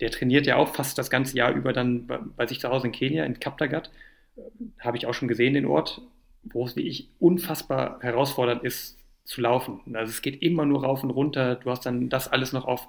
[0.00, 2.92] der trainiert ja auch fast das ganze Jahr über dann bei, sich zu Hause in
[2.92, 3.90] Kenia, in Kaptagat.
[4.78, 6.00] Habe ich auch schon gesehen, den Ort,
[6.44, 9.80] wo es wie ich unfassbar herausfordernd ist zu laufen.
[9.92, 11.56] Also es geht immer nur rauf und runter.
[11.56, 12.86] Du hast dann das alles noch auf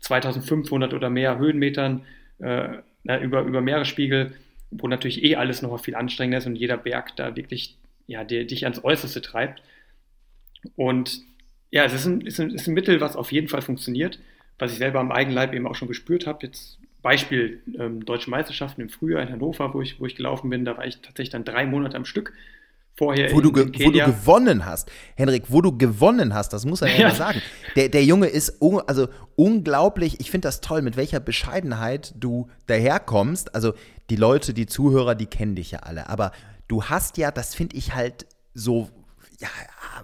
[0.00, 2.06] 2500 oder mehr Höhenmetern
[2.38, 2.78] äh,
[3.20, 4.32] über, über Meeresspiegel,
[4.70, 8.44] wo natürlich eh alles noch viel anstrengender ist und jeder Berg da wirklich ja, der
[8.44, 9.62] dich ans Äußerste treibt.
[10.76, 11.20] Und
[11.70, 14.18] ja, es ist ein, ist, ein, ist ein Mittel, was auf jeden Fall funktioniert,
[14.58, 16.46] was ich selber am eigenen Leib eben auch schon gespürt habe.
[16.46, 20.64] Jetzt Beispiel ähm, Deutsche Meisterschaften im Frühjahr in Hannover, wo ich, wo ich gelaufen bin,
[20.64, 22.32] da war ich tatsächlich dann drei Monate am Stück.
[22.94, 26.66] Vorher wo, in, du in wo du gewonnen hast, Henrik, wo du gewonnen hast, das
[26.66, 27.08] muss er ja, ja.
[27.08, 27.42] mal sagen.
[27.74, 32.50] Der, der Junge ist un also unglaublich, ich finde das toll, mit welcher Bescheidenheit du
[32.66, 33.54] daherkommst.
[33.54, 33.72] Also
[34.10, 36.32] die Leute, die Zuhörer, die kennen dich ja alle, aber
[36.68, 38.90] du hast ja, das finde ich halt so,
[39.40, 39.48] ja,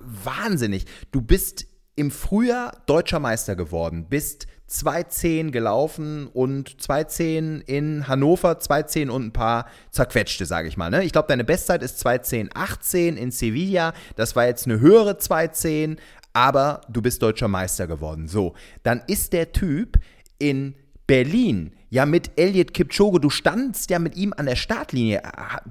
[0.00, 0.86] wahnsinnig.
[1.10, 9.08] Du bist im Frühjahr deutscher Meister geworden, bist 2,10 gelaufen und 2,10 in Hannover, 2,10
[9.08, 10.90] und ein paar zerquetschte, sage ich mal.
[10.90, 11.04] Ne?
[11.04, 13.94] Ich glaube, deine Bestzeit ist 2,10,18 in Sevilla.
[14.16, 15.96] Das war jetzt eine höhere 2,10,
[16.34, 18.28] aber du bist deutscher Meister geworden.
[18.28, 19.98] So, dann ist der Typ
[20.38, 20.74] in
[21.08, 25.22] Berlin ja mit Elliot Kipchoge, du standst ja mit ihm an der Startlinie,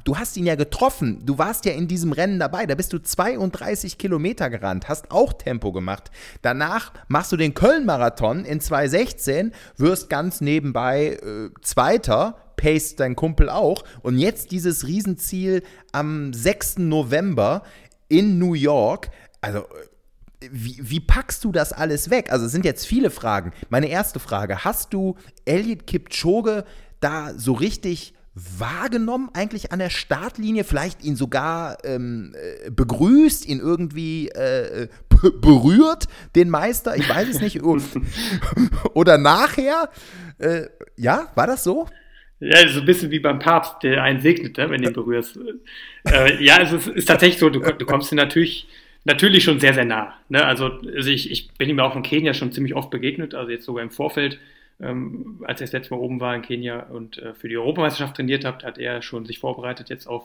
[0.03, 2.97] du hast ihn ja getroffen, du warst ja in diesem Rennen dabei, da bist du
[2.97, 6.09] 32 Kilometer gerannt, hast auch Tempo gemacht.
[6.41, 13.51] Danach machst du den Köln-Marathon in 2016, wirst ganz nebenbei äh, Zweiter, pace dein Kumpel
[13.51, 16.79] auch und jetzt dieses Riesenziel am 6.
[16.79, 17.61] November
[18.09, 19.65] in New York, also
[20.51, 22.31] wie, wie, packst du das alles weg?
[22.31, 23.53] Also es sind jetzt viele Fragen.
[23.69, 26.63] Meine erste Frage, hast du Elliot Kipchoge
[26.99, 33.59] da so richtig wahrgenommen, eigentlich an der Startlinie, vielleicht ihn sogar ähm, äh, begrüßt, ihn
[33.59, 34.87] irgendwie äh,
[35.41, 37.63] berührt, den Meister, ich weiß es nicht,
[38.93, 39.89] oder nachher,
[40.37, 41.87] äh, ja, war das so?
[42.39, 45.39] Ja, so ein bisschen wie beim Papst, der einen segnet, ne, wenn du ihn berührst.
[46.07, 48.67] Äh, ja, es ist tatsächlich so, du, du kommst natürlich
[49.07, 50.13] natürlich schon sehr, sehr nah.
[50.29, 50.45] Ne?
[50.45, 50.65] Also,
[50.95, 53.81] also ich, ich bin ihm auch in Kenia schon ziemlich oft begegnet, also jetzt sogar
[53.81, 54.37] im Vorfeld,
[54.79, 58.17] ähm, als er das letzte Mal oben war in Kenia und äh, für die Europameisterschaft
[58.17, 60.23] trainiert hat, hat er schon sich vorbereitet jetzt auf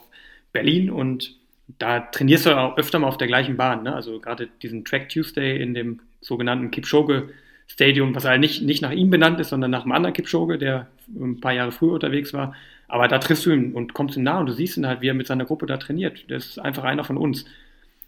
[0.51, 1.35] Berlin und
[1.79, 3.83] da trainierst du auch öfter mal auf der gleichen Bahn.
[3.83, 3.95] Ne?
[3.95, 7.29] Also gerade diesen Track Tuesday in dem sogenannten Kipchoge
[7.67, 10.87] Stadium, was halt nicht, nicht nach ihm benannt ist, sondern nach einem anderen Kipchoge, der
[11.07, 12.53] ein paar Jahre früher unterwegs war.
[12.89, 15.07] Aber da triffst du ihn und kommst ihm nah und du siehst ihn halt, wie
[15.07, 16.25] er mit seiner Gruppe da trainiert.
[16.27, 17.45] Das ist einfach einer von uns.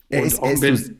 [0.09, 0.95] Er ist, er ist du,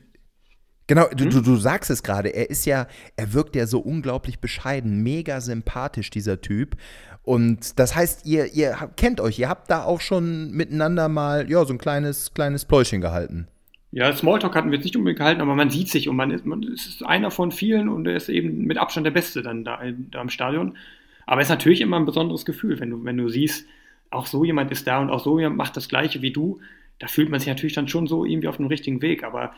[0.86, 1.16] genau, hm?
[1.16, 5.40] du, du sagst es gerade, er ist ja, er wirkt ja so unglaublich bescheiden, mega
[5.40, 6.76] sympathisch, dieser Typ.
[7.22, 11.64] Und das heißt, ihr, ihr kennt euch, ihr habt da auch schon miteinander mal, ja,
[11.64, 13.48] so ein kleines, kleines Pläuschen gehalten.
[13.92, 16.44] Ja, Smalltalk hatten wir jetzt nicht unbedingt gehalten, aber man sieht sich und man ist,
[16.44, 19.80] man ist einer von vielen und er ist eben mit Abstand der Beste dann da,
[20.10, 20.76] da im Stadion.
[21.24, 23.66] Aber es ist natürlich immer ein besonderes Gefühl, wenn du, wenn du siehst,
[24.10, 26.60] auch so jemand ist da und auch so jemand macht das Gleiche wie du
[26.98, 29.24] da fühlt man sich natürlich dann schon so irgendwie auf dem richtigen Weg.
[29.24, 29.52] Aber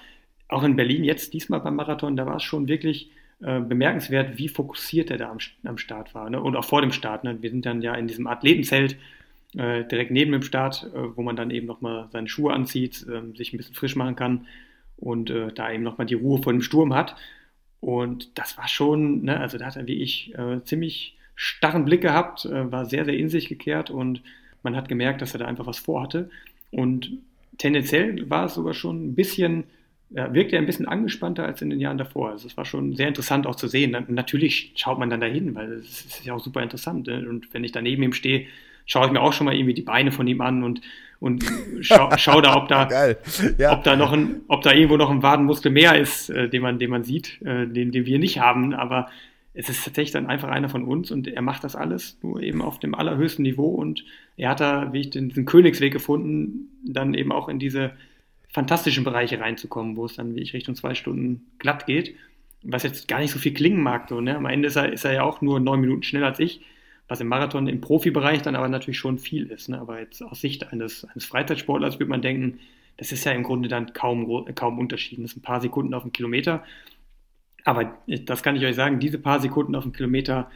[0.49, 4.49] auch in Berlin jetzt diesmal beim Marathon, da war es schon wirklich äh, bemerkenswert, wie
[4.49, 6.29] fokussiert er da am, am Start war.
[6.31, 6.41] Ne?
[6.41, 7.25] Und auch vor dem Start.
[7.25, 7.39] Ne?
[7.41, 8.97] Wir sind dann ja in diesem Athletenzelt
[9.57, 13.37] äh, direkt neben dem Start, äh, wo man dann eben nochmal seine Schuhe anzieht, ähm,
[13.37, 14.47] sich ein bisschen frisch machen kann
[14.97, 17.17] und äh, da eben nochmal die Ruhe vor dem Sturm hat.
[17.81, 19.39] Und das war schon, ne?
[19.39, 23.17] also da hat er wie ich äh, ziemlich starren Blick gehabt, äh, war sehr, sehr
[23.17, 24.23] in sich gekehrt und
[24.65, 26.31] man hat gemerkt, dass er da einfach was vorhatte.
[26.73, 27.13] Und
[27.59, 29.65] tendenziell war es sogar schon ein bisschen,
[30.11, 32.31] ja, wirkte er ein bisschen angespannter als in den Jahren davor.
[32.31, 33.97] Also es war schon sehr interessant auch zu sehen.
[34.09, 37.07] Natürlich schaut man dann dahin, weil es ist ja auch super interessant.
[37.09, 37.29] Ne?
[37.29, 38.47] Und wenn ich da neben ihm stehe,
[38.87, 40.81] schaue ich mir auch schon mal irgendwie die Beine von ihm an und,
[41.21, 41.45] und
[41.81, 42.89] schaue schau da, ob da,
[43.59, 43.73] ja.
[43.73, 46.79] ob da noch ein, ob da irgendwo noch ein Wadenmuskel mehr ist, äh, den man,
[46.79, 48.73] den man sieht, äh, den, den wir nicht haben.
[48.73, 49.11] Aber
[49.55, 52.63] es ist tatsächlich dann einfach einer von uns und er macht das alles nur eben
[52.63, 54.05] auf dem allerhöchsten Niveau und
[54.37, 57.93] er hat da, wie ich den, diesen Königsweg gefunden, dann eben auch in diese
[58.51, 62.15] fantastischen Bereiche reinzukommen, wo es dann, wie ich, Richtung zwei Stunden glatt geht.
[62.63, 64.37] Was jetzt gar nicht so viel klingen mag, so, ne?
[64.37, 66.61] Am Ende ist er, ist er ja auch nur neun Minuten schneller als ich,
[67.07, 69.79] was im Marathon im Profibereich dann aber natürlich schon viel ist, ne?
[69.81, 72.59] Aber jetzt aus Sicht eines, eines Freizeitsportlers würde man denken,
[72.97, 75.23] das ist ja im Grunde dann kaum, kaum Unterschied.
[75.23, 76.65] Das sind ein paar Sekunden auf dem Kilometer.
[77.65, 80.51] Aber das kann ich euch sagen, diese paar Sekunden auf dem Kilometer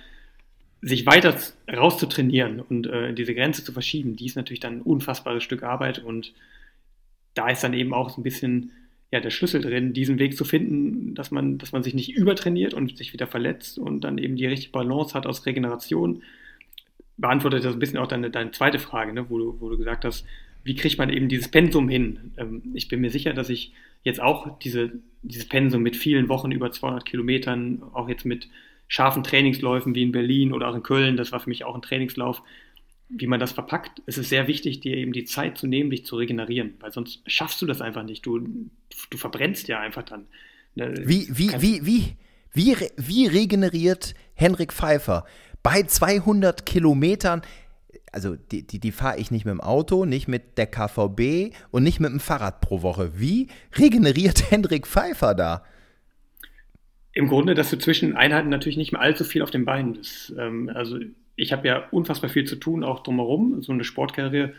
[0.80, 1.36] sich weiter
[1.72, 6.00] rauszutrainieren und äh, diese Grenze zu verschieben, die ist natürlich dann ein unfassbares Stück Arbeit
[6.00, 6.32] und
[7.34, 8.72] da ist dann eben auch so ein bisschen
[9.12, 12.74] ja, der Schlüssel drin, diesen Weg zu finden, dass man, dass man sich nicht übertrainiert
[12.74, 16.22] und sich wieder verletzt und dann eben die richtige Balance hat aus Regeneration.
[17.18, 20.06] Beantwortet das ein bisschen auch deine, deine zweite Frage, ne, wo, du, wo du gesagt
[20.06, 20.26] hast,
[20.64, 22.32] wie kriegt man eben dieses Pensum hin?
[22.36, 23.72] Ähm, ich bin mir sicher, dass ich
[24.04, 28.48] jetzt auch diese, dieses Pensum mit vielen Wochen über 200 Kilometern, auch jetzt mit
[28.88, 31.82] scharfen Trainingsläufen wie in Berlin oder auch in Köln, das war für mich auch ein
[31.82, 32.42] Trainingslauf,
[33.08, 34.02] wie man das verpackt.
[34.06, 37.22] Es ist sehr wichtig, dir eben die Zeit zu nehmen, dich zu regenerieren, weil sonst
[37.26, 38.24] schaffst du das einfach nicht.
[38.26, 40.26] Du, du verbrennst ja einfach dann.
[40.74, 42.16] Ne, wie, wie, wie, wie,
[42.52, 45.24] wie, wie regeneriert Henrik Pfeiffer
[45.62, 47.42] bei 200 Kilometern?
[48.12, 51.82] Also die, die, die fahre ich nicht mit dem Auto, nicht mit der KVB und
[51.82, 53.18] nicht mit dem Fahrrad pro Woche.
[53.18, 55.64] Wie regeneriert Hendrik Pfeiffer da?
[57.14, 60.32] Im Grunde, dass du zwischen Einheiten natürlich nicht mehr allzu viel auf den Beinen bist.
[60.38, 60.98] Ähm, also
[61.36, 63.62] ich habe ja unfassbar viel zu tun, auch drumherum.
[63.62, 64.52] So eine Sportkarriere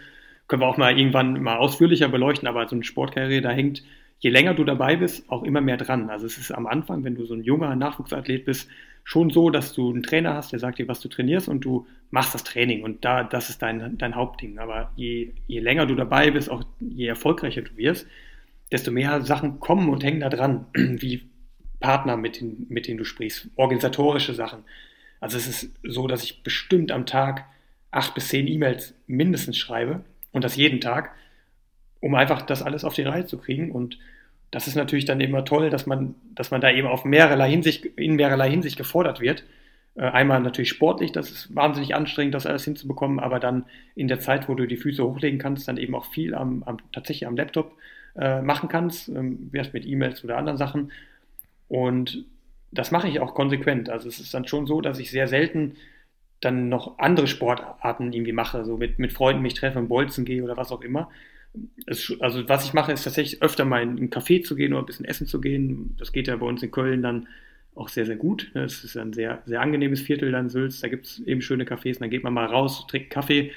[0.47, 3.83] können wir auch mal irgendwann mal ausführlicher beleuchten, aber so eine Sportkarriere, da hängt,
[4.19, 6.09] je länger du dabei bist, auch immer mehr dran.
[6.09, 8.69] Also es ist am Anfang, wenn du so ein junger Nachwuchsathlet bist,
[9.03, 11.87] schon so, dass du einen Trainer hast, der sagt dir, was du trainierst und du
[12.09, 14.59] machst das Training und da, das ist dein, dein Hauptding.
[14.59, 18.07] Aber je, je länger du dabei bist, auch je erfolgreicher du wirst,
[18.71, 21.29] desto mehr Sachen kommen und hängen da dran, wie
[21.79, 24.63] Partner, mit, den, mit denen du sprichst, organisatorische Sachen.
[25.19, 27.45] Also es ist so, dass ich bestimmt am Tag
[27.91, 31.11] acht bis zehn E-Mails mindestens schreibe und das jeden Tag,
[31.99, 33.99] um einfach das alles auf die Reihe zu kriegen und
[34.53, 37.85] das ist natürlich dann immer toll, dass man, dass man da eben auf mehrerlei Hinsicht,
[37.85, 39.43] in mehrerlei Hinsicht gefordert wird.
[39.95, 44.19] Äh, einmal natürlich sportlich, das ist wahnsinnig anstrengend, das alles hinzubekommen, aber dann in der
[44.19, 47.35] Zeit, wo du die Füße hochlegen kannst, dann eben auch viel am, am tatsächlich am
[47.35, 47.75] Laptop
[48.15, 50.91] äh, machen kannst, ähm, wärst mit E-Mails oder anderen Sachen.
[51.67, 52.23] Und
[52.71, 53.89] das mache ich auch konsequent.
[53.89, 55.77] Also es ist dann schon so, dass ich sehr selten
[56.41, 60.43] dann noch andere Sportarten irgendwie mache, so mit, mit Freunden mich treffe, im Bolzen gehe
[60.43, 61.09] oder was auch immer,
[61.85, 64.83] es, also was ich mache, ist tatsächlich öfter mal in einen Café zu gehen oder
[64.83, 65.95] ein bisschen essen zu gehen.
[65.97, 67.27] Das geht ja bei uns in Köln dann
[67.75, 68.51] auch sehr, sehr gut.
[68.53, 70.81] Es ist ein sehr, sehr angenehmes Viertel dann Sülz.
[70.81, 71.99] Da gibt es eben schöne Cafés.
[71.99, 73.51] Dann geht man mal raus, trinkt Kaffee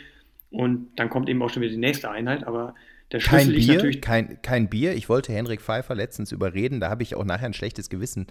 [0.50, 2.44] und dann kommt eben auch schon wieder die nächste Einheit.
[2.46, 2.74] Aber
[3.12, 4.00] der Schlüssel kein Bier, natürlich.
[4.00, 4.94] Kein, kein Bier.
[4.94, 6.80] Ich wollte Henrik Pfeiffer letztens überreden.
[6.80, 8.26] Da habe ich auch nachher ein schlechtes Gewissen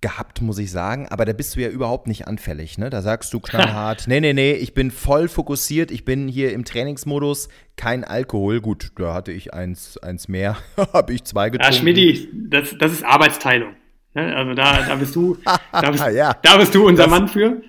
[0.00, 1.08] gehabt, muss ich sagen.
[1.08, 2.78] Aber da bist du ja überhaupt nicht anfällig.
[2.78, 2.90] Ne?
[2.90, 6.64] Da sagst du knallhart, nee, nee, nee, ich bin voll fokussiert, ich bin hier im
[6.64, 8.60] Trainingsmodus, kein Alkohol.
[8.60, 10.56] Gut, da hatte ich eins, eins mehr,
[10.92, 11.74] habe ich zwei getrunken.
[11.74, 13.74] Ja, Schmidti, das, das ist Arbeitsteilung.
[14.14, 14.34] Ne?
[14.36, 15.36] Also da, da bist du,
[15.72, 16.34] da bist, ja.
[16.42, 17.62] da bist du unser das, Mann für.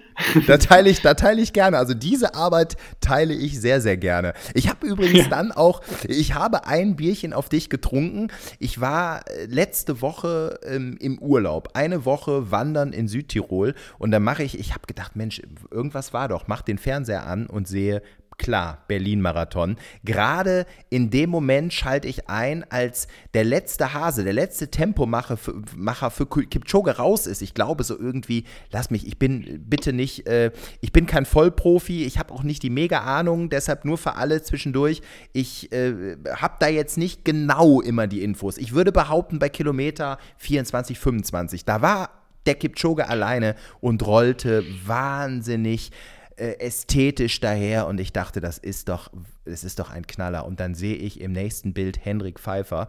[0.48, 1.78] Da teile ich, da teile ich gerne.
[1.78, 4.34] Also diese Arbeit teile ich sehr, sehr gerne.
[4.54, 5.30] Ich habe übrigens ja.
[5.30, 8.32] dann auch, ich habe ein Bierchen auf dich getrunken.
[8.60, 14.20] Ich war äh, letzte Woche ähm, im Urlaub, eine Woche wandern in Südtirol und da
[14.20, 16.48] mache ich, ich habe gedacht, Mensch, irgendwas war doch.
[16.48, 18.02] Mach den Fernseher an und sehe
[18.40, 19.76] klar, Berlin-Marathon.
[20.04, 25.62] Gerade in dem Moment schalte ich ein, als der letzte Hase, der letzte Tempomacher für,
[25.76, 27.44] Macher für Kipchoge raus ist.
[27.44, 32.06] Ich glaube so irgendwie, lass mich, ich bin bitte nicht, äh, ich bin kein Vollprofi,
[32.06, 35.02] ich habe auch nicht die mega Ahnung, deshalb nur für alle zwischendurch.
[35.34, 38.58] Ich äh, habe da jetzt nicht genau immer die Infos.
[38.58, 42.10] Ich würde behaupten, bei Kilometer 24, 25, da war
[42.46, 45.92] der Kipchoge alleine und rollte wahnsinnig
[46.40, 49.12] äh, ästhetisch daher und ich dachte, das ist doch,
[49.46, 50.46] das ist doch ein Knaller.
[50.46, 52.88] Und dann sehe ich im nächsten Bild Henrik Pfeiffer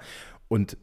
[0.49, 0.77] und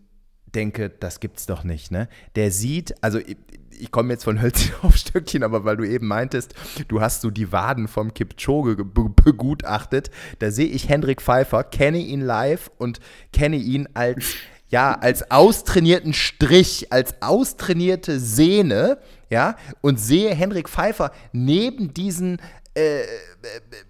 [0.53, 2.07] denke, das gibt's doch nicht, ne?
[2.35, 3.37] Der sieht, also ich,
[3.79, 6.53] ich komme jetzt von Hölzchen auf Stöckchen, aber weil du eben meintest,
[6.87, 12.21] du hast so die Waden vom Kipchoge begutachtet, da sehe ich Hendrik Pfeiffer, kenne ihn
[12.21, 12.99] live und
[13.31, 14.35] kenne ihn als
[14.69, 18.99] ja, als austrainierten Strich, als austrainierte Sehne,
[19.29, 22.39] ja, und sehe Hendrik Pfeiffer neben diesen
[22.75, 23.05] äh, äh,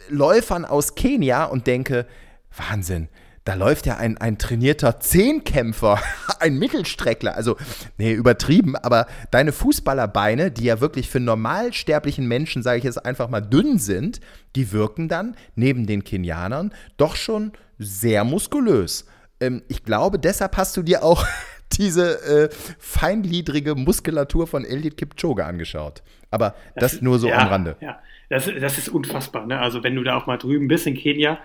[0.09, 2.07] Läufern aus Kenia und denke,
[2.55, 3.09] Wahnsinn,
[3.47, 6.01] da läuft ja ein, ein trainierter Zehnkämpfer,
[6.39, 7.35] ein Mittelstreckler.
[7.35, 7.55] Also,
[7.97, 13.29] nee, übertrieben, aber deine Fußballerbeine, die ja wirklich für normalsterblichen Menschen, sage ich jetzt einfach
[13.29, 14.19] mal, dünn sind,
[14.55, 19.05] die wirken dann neben den Kenianern doch schon sehr muskulös.
[19.39, 21.25] Ähm, ich glaube, deshalb hast du dir auch
[21.73, 22.49] diese äh,
[22.79, 26.01] feingliedrige Muskulatur von Eliud Kipchoge angeschaut.
[26.31, 27.77] Aber das, das nur so ja, am Rande.
[27.81, 27.99] Ja,
[28.29, 29.45] das, das ist unfassbar.
[29.45, 29.59] Ne?
[29.59, 31.39] Also wenn du da auch mal drüben bist in Kenia,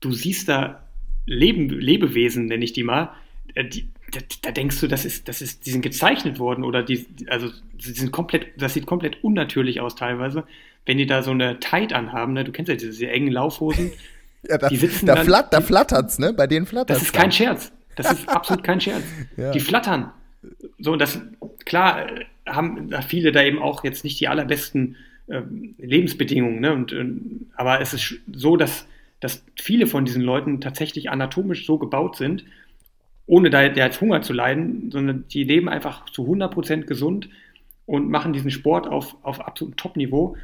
[0.00, 0.82] du siehst da
[1.26, 3.10] Leben, Lebewesen, nenne ich die mal,
[3.54, 6.82] äh, die, da, da, denkst du, das ist, das ist, die sind gezeichnet worden oder
[6.82, 10.44] die, also die sind komplett, das sieht komplett unnatürlich aus teilweise,
[10.84, 12.44] wenn die da so eine Tight anhaben, ne?
[12.44, 13.92] du kennst ja diese, diese engen Laufhosen.
[14.48, 16.32] ja, da, die sitzen da, dann, flatt, da flattert's, ne?
[16.32, 17.72] Bei denen flattert Das ist kein Scherz.
[17.96, 19.04] Das ist absolut kein Scherz.
[19.36, 19.50] Ja.
[19.50, 20.12] Die flattern.
[20.78, 21.20] So, das,
[21.64, 24.96] klar, äh, haben viele da eben auch jetzt nicht die allerbesten
[25.28, 26.60] ähm, Lebensbedingungen.
[26.60, 26.72] Ne?
[26.72, 28.86] Und, und, aber es ist so, dass,
[29.20, 32.44] dass viele von diesen Leuten tatsächlich anatomisch so gebaut sind,
[33.26, 37.28] ohne da jetzt Hunger zu leiden, sondern die leben einfach zu 100% gesund
[37.84, 40.36] und machen diesen Sport auf, auf absolutem Top-Niveau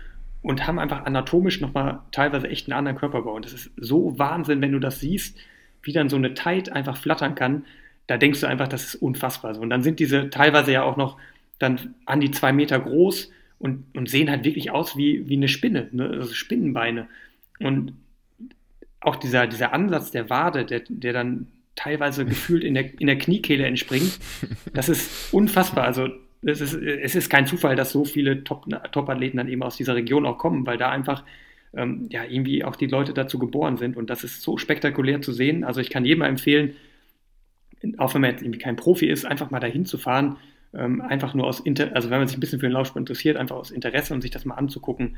[0.42, 3.34] und haben einfach anatomisch nochmal teilweise echt einen anderen Körperbau.
[3.34, 5.38] Und das ist so Wahnsinn, wenn du das siehst,
[5.82, 7.64] wie dann so eine Tight einfach flattern kann.
[8.06, 9.58] Da denkst du einfach, das ist unfassbar.
[9.58, 11.18] Und dann sind diese teilweise ja auch noch
[11.58, 15.48] dann an die zwei Meter groß und, und sehen halt wirklich aus wie, wie eine
[15.48, 16.08] Spinne, ne?
[16.08, 17.06] also Spinnenbeine.
[17.60, 17.92] Und
[19.00, 23.18] auch dieser, dieser Ansatz der Wade, der, der dann teilweise gefühlt in der, in der
[23.18, 24.18] Kniekehle entspringt,
[24.74, 25.84] das ist unfassbar.
[25.84, 26.08] Also
[26.44, 30.26] es ist, es ist kein Zufall, dass so viele Top-Athleten dann eben aus dieser Region
[30.26, 31.22] auch kommen, weil da einfach
[31.74, 33.96] ähm, ja, irgendwie auch die Leute dazu geboren sind.
[33.96, 35.64] Und das ist so spektakulär zu sehen.
[35.64, 36.74] Also ich kann jedem empfehlen,
[37.98, 40.36] auch wenn man jetzt irgendwie kein Profi ist, einfach mal dahin zu fahren,
[40.74, 43.36] ähm, einfach nur aus Inter also wenn man sich ein bisschen für den Laufsport interessiert,
[43.36, 45.16] einfach aus Interesse und sich das mal anzugucken,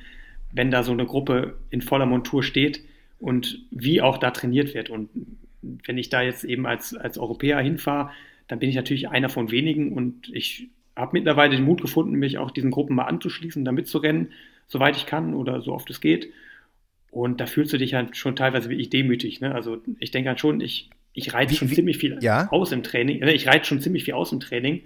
[0.52, 2.80] wenn da so eine Gruppe in voller Montur steht
[3.18, 4.90] und wie auch da trainiert wird.
[4.90, 5.10] Und
[5.62, 8.10] wenn ich da jetzt eben als, als Europäer hinfahre,
[8.48, 12.38] dann bin ich natürlich einer von wenigen und ich habe mittlerweile den Mut gefunden, mich
[12.38, 14.32] auch diesen Gruppen mal anzuschließen, da mitzurennen,
[14.66, 16.32] soweit ich kann oder so oft es geht.
[17.14, 19.40] Und da fühlst du dich halt schon teilweise wirklich demütig.
[19.40, 19.54] Ne?
[19.54, 22.50] Also ich denke halt schon, ich, ich reize schon wie, ziemlich viel ja?
[22.50, 23.20] aus im Training.
[23.20, 23.32] Ne?
[23.32, 24.82] Ich reize schon ziemlich viel aus im Training.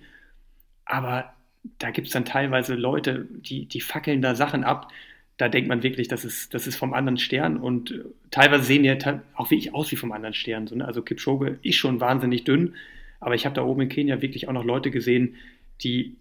[0.85, 1.33] Aber
[1.79, 4.93] da gibt es dann teilweise Leute, die, die fackeln da Sachen ab.
[5.39, 7.57] Da denkt man wirklich, das ist, das ist vom anderen Stern.
[7.57, 7.95] Und
[8.31, 10.67] teilweise sehen die halt auch wirklich aus wie vom anderen Stern.
[10.67, 10.85] So, ne?
[10.85, 12.75] Also Kipchoge ist schon wahnsinnig dünn.
[13.21, 15.37] Aber ich habe da oben in Kenia wirklich auch noch Leute gesehen,
[15.81, 16.15] die,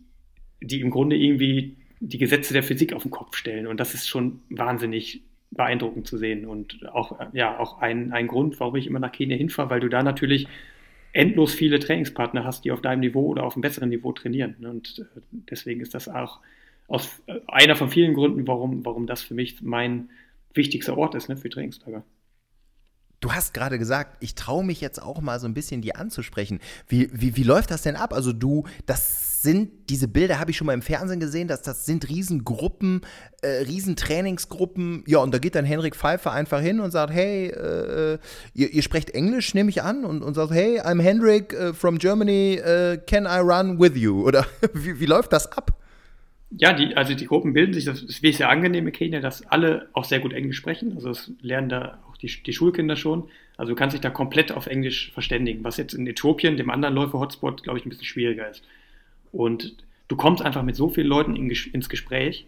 [0.62, 3.68] die im Grunde irgendwie die Gesetze der Physik auf den Kopf stellen.
[3.68, 5.22] Und das ist schon wahnsinnig
[5.52, 6.45] beeindruckend zu sehen.
[6.45, 9.89] Und auch, ja, auch ein, ein Grund, warum ich immer nach Kenia hinfahre, weil du
[9.89, 10.48] da natürlich
[11.14, 14.56] endlos viele Trainingspartner hast, die auf deinem Niveau oder auf einem besseren Niveau trainieren.
[14.66, 15.20] Und äh,
[15.50, 16.39] deswegen ist das auch
[16.88, 20.10] aus, äh, einer von vielen Gründen, warum, warum das für mich mein
[20.54, 22.04] wichtigster Ort ist ne, für Trainingslager.
[23.20, 26.59] Du hast gerade gesagt, ich traue mich jetzt auch mal so ein bisschen die anzusprechen.
[26.88, 28.13] Wie, wie, wie läuft das denn ab?
[28.13, 31.86] Also du, das sind, diese Bilder habe ich schon mal im Fernsehen gesehen, dass das
[31.86, 33.01] sind Riesengruppen,
[33.41, 35.03] äh, Riesentrainingsgruppen.
[35.07, 38.20] Ja, und da geht dann Henrik Pfeiffer einfach hin und sagt, hey, äh,
[38.53, 41.97] ihr, ihr, sprecht Englisch, nehme ich an, und, und sagt, hey, I'm Henrik uh, from
[41.97, 44.24] Germany, uh, can I run with you?
[44.28, 45.72] Oder wie, wie läuft das ab?
[46.49, 49.45] Ja, die, also die Gruppen bilden sich, das ist wirklich sehr angenehm in Kenia, dass
[49.47, 50.93] alle auch sehr gut Englisch sprechen.
[50.93, 53.30] Also es lernen da die, die Schulkinder schon.
[53.57, 56.95] Also du kannst dich da komplett auf Englisch verständigen, was jetzt in Äthiopien, dem anderen
[56.95, 58.63] Läufer-Hotspot, glaube ich, ein bisschen schwieriger ist.
[59.32, 59.76] Und
[60.07, 62.47] du kommst einfach mit so vielen Leuten in, ins Gespräch,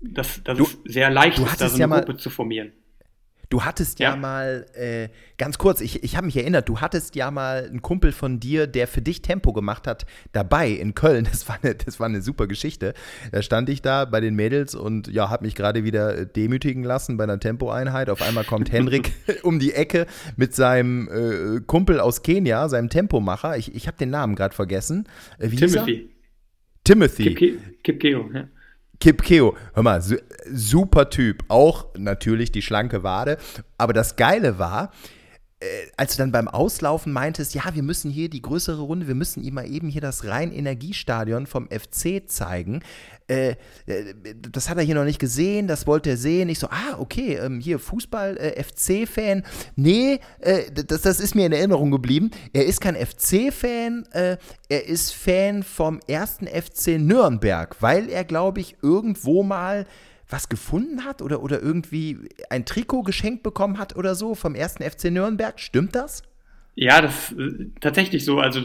[0.00, 2.72] dass, dass du, es sehr leicht ist, da so eine ja Gruppe zu formieren.
[3.48, 7.14] Du hattest ja, ja mal, äh, ganz kurz, ich, ich habe mich erinnert, du hattest
[7.14, 11.28] ja mal einen Kumpel von dir, der für dich Tempo gemacht hat, dabei in Köln.
[11.36, 12.94] Das war eine, das war eine super Geschichte.
[13.30, 16.82] Da stand ich da bei den Mädels und ja, habe mich gerade wieder äh, demütigen
[16.82, 18.10] lassen bei einer Tempoeinheit.
[18.10, 23.56] Auf einmal kommt Henrik um die Ecke mit seinem äh, Kumpel aus Kenia, seinem Tempomacher.
[23.56, 25.08] Ich, ich habe den Namen gerade vergessen.
[25.38, 26.10] Äh, wie Timothy.
[26.84, 27.34] Timothy.
[27.34, 28.48] Kip, Kip Keo, ja.
[29.00, 30.02] Kip Keo, hör mal,
[30.50, 31.44] super Typ.
[31.48, 33.38] Auch natürlich die schlanke Wade.
[33.78, 34.90] Aber das Geile war,
[35.60, 35.66] äh,
[35.96, 39.42] als du dann beim Auslaufen meintest, ja, wir müssen hier die größere Runde, wir müssen
[39.42, 42.82] ihm mal eben hier das Rhein-Energiestadion vom FC zeigen.
[43.28, 43.56] Äh,
[43.86, 44.14] äh,
[44.50, 46.48] das hat er hier noch nicht gesehen, das wollte er sehen.
[46.48, 49.42] Ich so, ah, okay, ähm, hier Fußball, äh.
[49.74, 52.30] Nee, äh, das, das ist mir in Erinnerung geblieben.
[52.52, 54.36] Er ist kein FC-Fan, äh,
[54.68, 59.86] er ist Fan vom ersten FC Nürnberg, weil er, glaube ich, irgendwo mal
[60.28, 62.18] was gefunden hat oder, oder irgendwie
[62.50, 65.58] ein Trikot geschenkt bekommen hat oder so vom ersten FC Nürnberg.
[65.58, 66.22] Stimmt das?
[66.74, 68.38] Ja, das ist tatsächlich so.
[68.38, 68.62] Also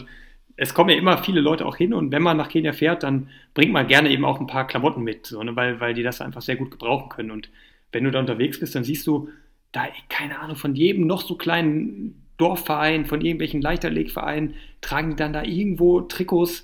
[0.62, 3.30] es kommen ja immer viele Leute auch hin und wenn man nach Kenia fährt, dann
[3.56, 6.22] bringt man gerne eben auch ein paar Klamotten mit, so, ne, weil, weil die das
[6.22, 7.32] einfach sehr gut gebrauchen können.
[7.32, 7.50] Und
[7.92, 9.30] wenn du da unterwegs bist, dann siehst du
[9.72, 15.34] da, keine Ahnung, von jedem noch so kleinen Dorfverein, von irgendwelchen Leichterlegvereinen, tragen die dann
[15.34, 16.64] da irgendwo Trikots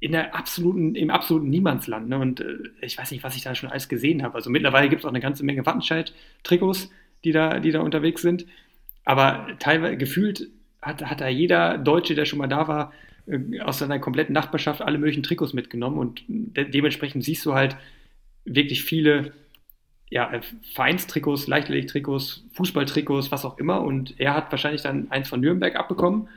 [0.00, 2.08] in der absoluten, im absoluten Niemandsland.
[2.08, 2.18] Ne?
[2.18, 4.36] Und äh, ich weiß nicht, was ich da schon alles gesehen habe.
[4.36, 6.90] Also mittlerweile gibt es auch eine ganze Menge Wattenscheid-Trikots,
[7.24, 8.46] die da, die da unterwegs sind.
[9.04, 10.48] Aber teilweise gefühlt
[10.86, 12.92] hat, hat da jeder Deutsche, der schon mal da war,
[13.26, 17.76] äh, aus seiner kompletten Nachbarschaft alle möglichen Trikots mitgenommen und de dementsprechend siehst du halt
[18.44, 19.32] wirklich viele
[20.08, 20.40] ja, äh,
[20.74, 23.80] Vereinstrikots, Leichtathletik-Trikots, Fußballtrikots, was auch immer.
[23.82, 26.28] Und er hat wahrscheinlich dann eins von Nürnberg abbekommen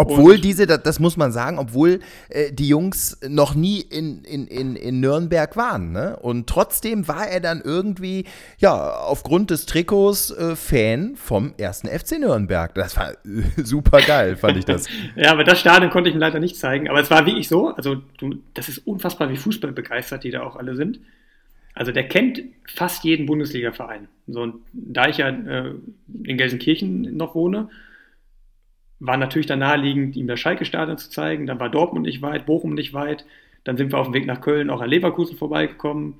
[0.00, 4.24] obwohl und diese, das, das, muss man sagen, obwohl äh, die Jungs noch nie in,
[4.24, 5.92] in, in, in Nürnberg waren.
[5.92, 6.16] Ne?
[6.16, 8.24] Und trotzdem war er dann irgendwie,
[8.58, 12.74] ja, aufgrund des Trikots äh, Fan vom ersten FC Nürnberg.
[12.74, 13.16] Das war äh,
[13.62, 14.86] super geil, fand ich das.
[15.16, 16.88] ja, aber das Stadion konnte ich ihm leider nicht zeigen.
[16.88, 20.42] Aber es war wirklich so, also du, das ist unfassbar, wie Fußball begeistert die da
[20.42, 21.00] auch alle sind.
[21.74, 24.08] Also der kennt fast jeden Bundesliga-Verein.
[24.26, 25.74] So, und da ich ja äh,
[26.24, 27.68] in Gelsenkirchen noch wohne,
[29.00, 31.46] war natürlich dann naheliegend, ihm das Schalke-Stadion zu zeigen.
[31.46, 33.24] Dann war Dortmund nicht weit, Bochum nicht weit.
[33.64, 36.14] Dann sind wir auf dem Weg nach Köln auch an Leverkusen vorbeigekommen.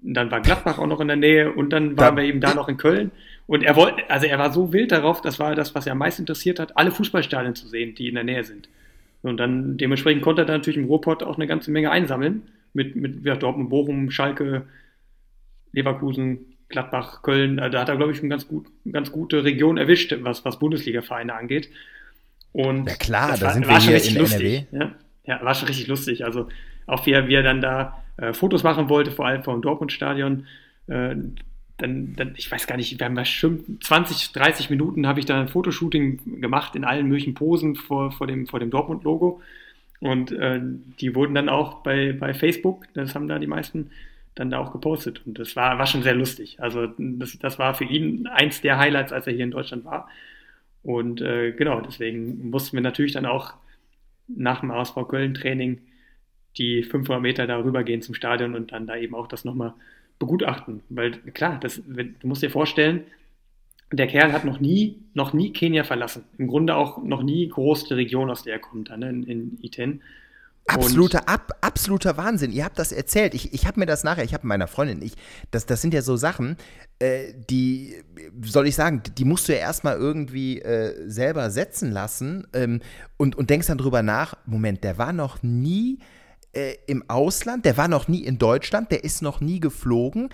[0.00, 2.68] Dann war Gladbach auch noch in der Nähe und dann waren wir eben da noch
[2.68, 3.10] in Köln.
[3.46, 5.98] Und er wollte, also er war so wild darauf, das war das, was er am
[5.98, 8.68] meisten interessiert hat, alle Fußballstadien zu sehen, die in der Nähe sind.
[9.22, 12.42] Und dann dementsprechend konnte er dann natürlich im Ruhrpott auch eine ganze Menge einsammeln.
[12.74, 14.66] Mit, mit ja, Dortmund, Bochum, Schalke,
[15.72, 19.44] Leverkusen, Gladbach, Köln, äh, da hat er, glaube ich, eine ganz, gut, eine ganz gute
[19.44, 21.70] Region erwischt, was, was Bundesliga-Vereine angeht.
[22.52, 24.84] Und ja klar, da war, sind wir hier in lustig, NRW.
[24.84, 24.94] Ja?
[25.24, 26.24] ja, war schon richtig lustig.
[26.24, 26.48] Also
[26.86, 30.46] auch wie er, wie er dann da äh, Fotos machen wollte, vor allem vom Dortmund-Stadion.
[30.88, 31.16] Äh,
[31.78, 35.40] dann, dann, ich weiß gar nicht, wir haben bestimmt 20, 30 Minuten habe ich da
[35.40, 39.40] ein Fotoshooting gemacht in allen möglichen Posen vor, vor dem, vor dem Dortmund-Logo.
[40.00, 40.60] Und äh,
[41.00, 43.90] die wurden dann auch bei, bei Facebook, das haben da die meisten
[44.38, 45.22] dann da auch gepostet.
[45.26, 46.60] Und das war, war schon sehr lustig.
[46.60, 50.08] Also das, das war für ihn eins der Highlights, als er hier in Deutschland war.
[50.82, 53.54] Und äh, genau, deswegen mussten wir natürlich dann auch
[54.28, 55.80] nach dem ASV Köln-Training
[56.56, 59.74] die 500 Meter darüber gehen zum Stadion und dann da eben auch das nochmal
[60.18, 60.82] begutachten.
[60.88, 63.04] Weil klar, das, du musst dir vorstellen,
[63.92, 66.24] der Kerl hat noch nie, noch nie Kenia verlassen.
[66.36, 69.58] Im Grunde auch noch nie groß die Region, aus der er kommt, ne, in, in
[69.62, 70.02] Iten.
[70.68, 72.52] Absoluter, ab, absoluter Wahnsinn.
[72.52, 73.34] Ihr habt das erzählt.
[73.34, 75.14] Ich, ich habe mir das nachher, ich habe meiner Freundin, ich,
[75.50, 76.56] das, das sind ja so Sachen,
[76.98, 77.96] äh, die,
[78.42, 82.80] soll ich sagen, die musst du ja erstmal irgendwie äh, selber setzen lassen ähm,
[83.16, 86.00] und, und denkst dann drüber nach, Moment, der war noch nie
[86.52, 90.30] äh, im Ausland, der war noch nie in Deutschland, der ist noch nie geflogen,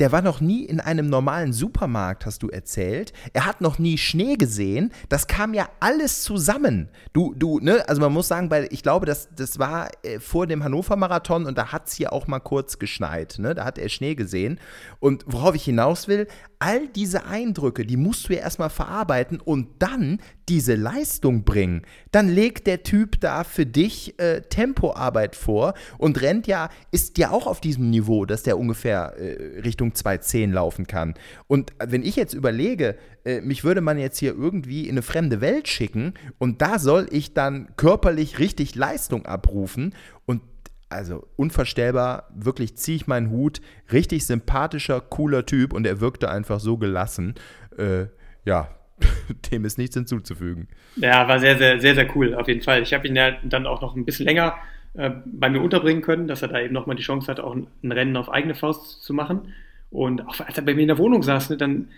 [0.00, 3.12] der war noch nie in einem normalen Supermarkt, hast du erzählt.
[3.32, 4.92] Er hat noch nie Schnee gesehen.
[5.08, 6.88] Das kam ja alles zusammen.
[7.12, 10.46] Du, du, ne, also man muss sagen, weil ich glaube, das, das war äh, vor
[10.46, 13.36] dem Hannover-Marathon und da hat es hier auch mal kurz geschneit.
[13.38, 13.54] Ne?
[13.54, 14.60] Da hat er Schnee gesehen.
[15.00, 16.28] Und worauf ich hinaus will,
[16.58, 21.82] all diese Eindrücke, die musst du ja erstmal verarbeiten und dann diese Leistung bringen.
[22.10, 27.30] Dann legt der Typ da für dich äh, Tempoarbeit vor und rennt ja, ist ja
[27.30, 31.14] auch auf diesem Niveau, dass der ungefähr äh, Richtung 2.10 laufen kann.
[31.46, 35.40] Und wenn ich jetzt überlege, äh, mich würde man jetzt hier irgendwie in eine fremde
[35.40, 39.94] Welt schicken und da soll ich dann körperlich richtig Leistung abrufen
[40.26, 40.40] und
[40.88, 43.60] also unvorstellbar, wirklich ziehe ich meinen Hut,
[43.92, 47.34] richtig sympathischer, cooler Typ und er wirkte einfach so gelassen.
[47.76, 48.06] Äh,
[48.44, 48.70] ja,
[49.50, 50.68] dem ist nichts hinzuzufügen.
[50.96, 52.82] Ja, war sehr, sehr, sehr, sehr cool, auf jeden Fall.
[52.82, 54.56] Ich habe ihn ja dann auch noch ein bisschen länger
[54.94, 57.92] äh, bei mir unterbringen können, dass er da eben nochmal die Chance hatte, auch ein
[57.92, 59.52] Rennen auf eigene Faust zu machen.
[59.90, 61.88] Und auch als er bei mir in der Wohnung saß, ne, dann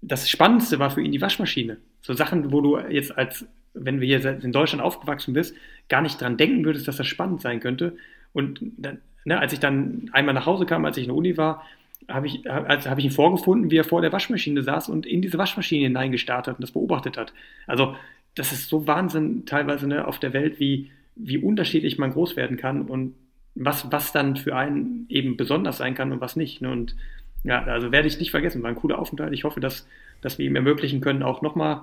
[0.00, 1.78] das Spannendste war für ihn die Waschmaschine.
[2.02, 5.56] So Sachen, wo du jetzt als, wenn du hier in Deutschland aufgewachsen bist,
[5.88, 7.96] gar nicht dran denken würdest, dass das spannend sein könnte.
[8.32, 11.36] Und dann, ne, als ich dann einmal nach Hause kam, als ich in der Uni
[11.36, 11.64] war,
[12.08, 15.22] habe ich, also hab ich ihn vorgefunden, wie er vor der Waschmaschine saß und in
[15.22, 17.32] diese Waschmaschine hineingestarrt hat und das beobachtet hat.
[17.66, 17.96] Also
[18.34, 22.56] das ist so Wahnsinn teilweise ne, auf der Welt, wie, wie unterschiedlich man groß werden
[22.56, 23.14] kann und
[23.54, 26.62] was, was dann für einen eben besonders sein kann und was nicht.
[26.62, 26.70] Ne?
[26.70, 26.96] Und
[27.44, 29.32] ja, also werde ich nicht vergessen, war ein cooler Aufenthalt.
[29.32, 29.86] Ich hoffe, dass,
[30.22, 31.82] dass wir ihm ermöglichen können, auch nochmal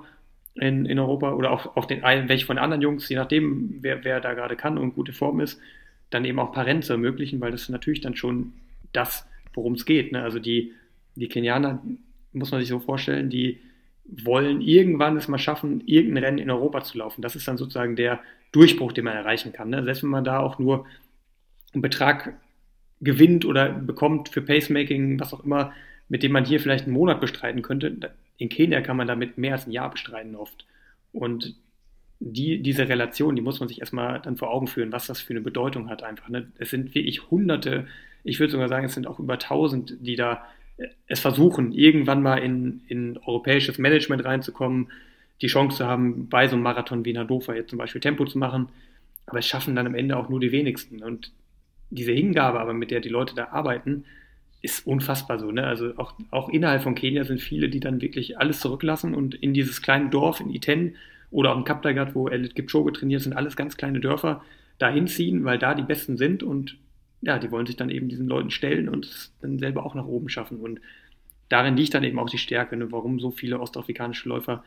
[0.54, 4.20] in, in Europa oder auch, auch den welche von anderen Jungs, je nachdem, wer, wer
[4.20, 5.60] da gerade kann und gute Form ist,
[6.10, 8.52] dann eben auch Rennen zu ermöglichen, weil das natürlich dann schon
[8.92, 10.12] das, worum es geht.
[10.12, 10.22] Ne?
[10.22, 10.72] Also die,
[11.14, 11.82] die Kenianer,
[12.32, 13.60] muss man sich so vorstellen, die
[14.04, 17.22] wollen irgendwann es mal schaffen, irgendein Rennen in Europa zu laufen.
[17.22, 18.20] Das ist dann sozusagen der
[18.52, 19.70] Durchbruch, den man erreichen kann.
[19.70, 19.82] Ne?
[19.84, 20.86] Selbst wenn man da auch nur
[21.72, 22.34] einen Betrag
[23.00, 25.72] gewinnt oder bekommt für Pacemaking, was auch immer,
[26.08, 28.12] mit dem man hier vielleicht einen Monat bestreiten könnte.
[28.36, 30.66] In Kenia kann man damit mehr als ein Jahr bestreiten oft.
[31.12, 31.54] Und
[32.20, 35.32] die, diese Relation, die muss man sich erstmal dann vor Augen führen, was das für
[35.32, 36.28] eine Bedeutung hat einfach.
[36.28, 36.52] Ne?
[36.58, 37.86] Es sind wirklich Hunderte,
[38.22, 40.44] ich würde sogar sagen, es sind auch über tausend, die da
[40.76, 44.88] äh, es versuchen, irgendwann mal in, in europäisches Management reinzukommen,
[45.40, 48.26] die Chance zu haben, bei so einem Marathon wie in Hannover jetzt zum Beispiel Tempo
[48.26, 48.68] zu machen.
[49.24, 51.02] Aber es schaffen dann am Ende auch nur die wenigsten.
[51.02, 51.32] Und
[51.88, 54.04] diese Hingabe aber, mit der die Leute da arbeiten,
[54.60, 55.50] ist unfassbar so.
[55.50, 55.66] Ne?
[55.66, 59.54] Also auch, auch innerhalb von Kenia sind viele, die dann wirklich alles zurücklassen und in
[59.54, 60.96] dieses kleine Dorf in Iten
[61.30, 64.42] oder auch in Kaptagat, wo Elliot Kipchoge trainiert, sind alles ganz kleine Dörfer,
[64.78, 66.76] dahin ziehen, weil da die Besten sind und
[67.22, 70.06] ja, die wollen sich dann eben diesen Leuten stellen und es dann selber auch nach
[70.06, 70.58] oben schaffen.
[70.58, 70.80] Und
[71.50, 74.64] darin liegt dann eben auch die Stärke, ne, warum so viele ostafrikanische Läufer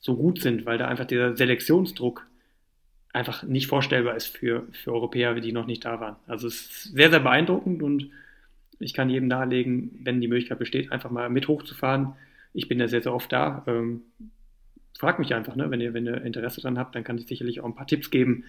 [0.00, 2.26] so gut sind, weil da einfach dieser Selektionsdruck
[3.12, 6.16] einfach nicht vorstellbar ist für, für Europäer, die noch nicht da waren.
[6.26, 8.10] Also es ist sehr, sehr beeindruckend und
[8.80, 12.14] ich kann jedem nahelegen, wenn die Möglichkeit besteht, einfach mal mit hochzufahren.
[12.52, 13.62] Ich bin ja sehr, sehr oft da.
[13.68, 14.02] Ähm,
[14.98, 15.70] fragt mich einfach, ne?
[15.70, 18.10] wenn, ihr, wenn ihr Interesse dran habt, dann kann ich sicherlich auch ein paar Tipps
[18.10, 18.44] geben,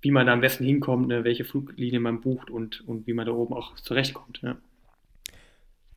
[0.00, 1.24] wie man da am besten hinkommt, ne?
[1.24, 4.40] welche Fluglinie man bucht und, und wie man da oben auch zurechtkommt.
[4.42, 4.56] Ja.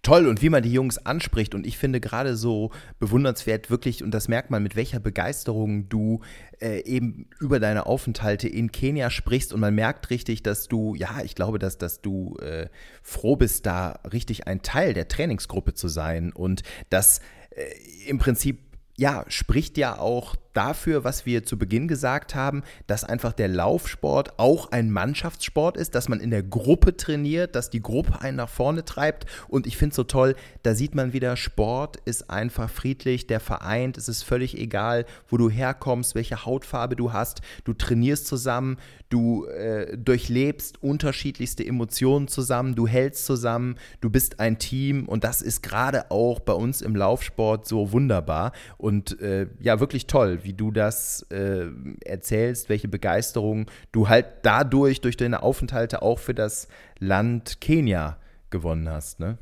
[0.04, 4.10] Toll und wie man die Jungs anspricht und ich finde gerade so bewundernswert wirklich und
[4.12, 6.22] das merkt man mit welcher Begeisterung du
[6.60, 11.22] äh, eben über deine Aufenthalte in Kenia sprichst und man merkt richtig, dass du ja
[11.24, 12.70] ich glaube, dass dass du äh,
[13.04, 17.22] froh bist da richtig ein Teil der Trainingsgruppe zu sein und das
[17.52, 23.04] äh, im Prinzip ja, spricht ja auch dafür, was wir zu Beginn gesagt haben, dass
[23.04, 27.82] einfach der Laufsport auch ein Mannschaftssport ist, dass man in der Gruppe trainiert, dass die
[27.82, 29.26] Gruppe einen nach vorne treibt.
[29.48, 33.40] Und ich finde es so toll, da sieht man wieder, Sport ist einfach friedlich, der
[33.40, 37.42] vereint, es ist völlig egal, wo du herkommst, welche Hautfarbe du hast.
[37.64, 38.78] Du trainierst zusammen,
[39.12, 45.42] du äh, durchlebst unterschiedlichste Emotionen zusammen, du hältst zusammen, du bist ein Team und das
[45.42, 50.54] ist gerade auch bei uns im Laufsport so wunderbar und äh, ja, wirklich toll, wie
[50.54, 51.68] du das äh,
[52.06, 56.68] erzählst, welche Begeisterung du halt dadurch, durch deine Aufenthalte auch für das
[57.00, 58.18] Land Kenia
[58.50, 59.38] gewonnen hast, ne?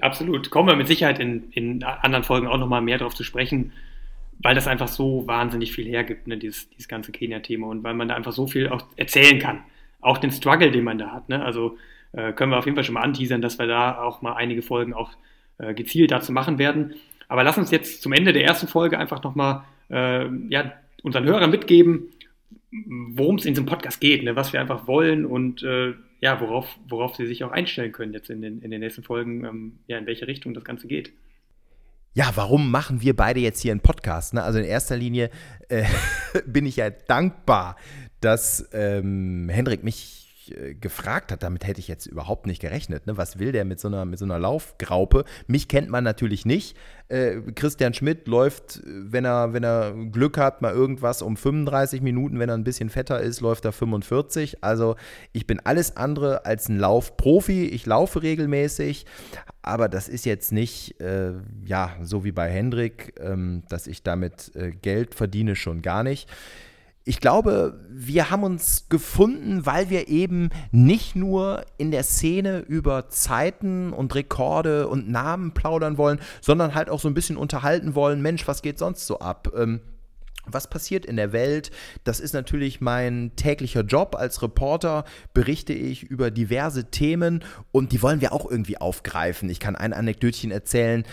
[0.00, 0.50] Absolut.
[0.50, 3.72] Kommen wir mit Sicherheit in, in anderen Folgen auch nochmal mehr darauf zu sprechen,
[4.40, 8.08] weil das einfach so wahnsinnig viel hergibt, ne, dieses, dieses ganze Kenia-Thema und weil man
[8.08, 9.60] da einfach so viel auch erzählen kann.
[10.00, 11.28] Auch den Struggle, den man da hat.
[11.28, 11.42] Ne?
[11.42, 11.78] Also
[12.12, 14.62] äh, können wir auf jeden Fall schon mal anteasern, dass wir da auch mal einige
[14.62, 15.12] Folgen auch
[15.58, 16.94] äh, gezielt dazu machen werden.
[17.28, 20.72] Aber lass uns jetzt zum Ende der ersten Folge einfach nochmal äh, ja,
[21.02, 22.10] unseren Hörern mitgeben,
[22.70, 24.36] worum es in diesem Podcast geht, ne?
[24.36, 28.30] was wir einfach wollen und äh, ja, worauf, worauf sie sich auch einstellen können jetzt
[28.30, 31.12] in den, in den nächsten Folgen, ähm, ja, in welche Richtung das Ganze geht
[32.14, 34.34] ja, warum machen wir beide jetzt hier einen Podcast?
[34.34, 34.42] Ne?
[34.42, 35.30] Also in erster Linie
[35.68, 35.84] äh,
[36.46, 37.76] bin ich ja dankbar,
[38.20, 43.06] dass ähm, Hendrik mich äh, gefragt hat, damit hätte ich jetzt überhaupt nicht gerechnet.
[43.06, 43.16] Ne?
[43.16, 45.24] Was will der mit so einer, mit so einer Laufgraupe?
[45.46, 46.76] Mich kennt man natürlich nicht.
[47.08, 52.38] Äh, Christian Schmidt läuft, wenn er, wenn er Glück hat, mal irgendwas um 35 Minuten.
[52.38, 54.62] Wenn er ein bisschen fetter ist, läuft er 45.
[54.62, 54.96] Also
[55.32, 57.66] ich bin alles andere als ein Laufprofi.
[57.66, 59.06] Ich laufe regelmäßig,
[59.62, 61.32] aber das ist jetzt nicht, äh,
[61.64, 66.28] ja, so wie bei Hendrik, ähm, dass ich damit äh, Geld verdiene, schon gar nicht
[67.06, 73.10] ich glaube, wir haben uns gefunden, weil wir eben nicht nur in der Szene über
[73.10, 78.22] Zeiten und Rekorde und Namen plaudern wollen, sondern halt auch so ein bisschen unterhalten wollen,
[78.22, 79.52] Mensch, was geht sonst so ab?
[79.54, 79.80] Ähm,
[80.46, 81.70] was passiert in der Welt?
[82.04, 84.14] Das ist natürlich mein täglicher Job.
[84.14, 89.48] Als Reporter berichte ich über diverse Themen und die wollen wir auch irgendwie aufgreifen.
[89.48, 91.04] Ich kann ein Anekdötchen erzählen.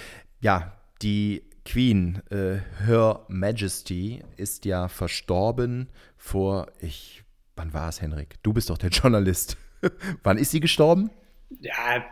[0.41, 7.23] Ja, die Queen, äh, Her Majesty, ist ja verstorben vor, ich,
[7.55, 8.35] wann war es, Henrik?
[8.43, 9.55] Du bist doch der Journalist.
[10.21, 11.11] wann ist sie gestorben?
[11.61, 12.03] Ja,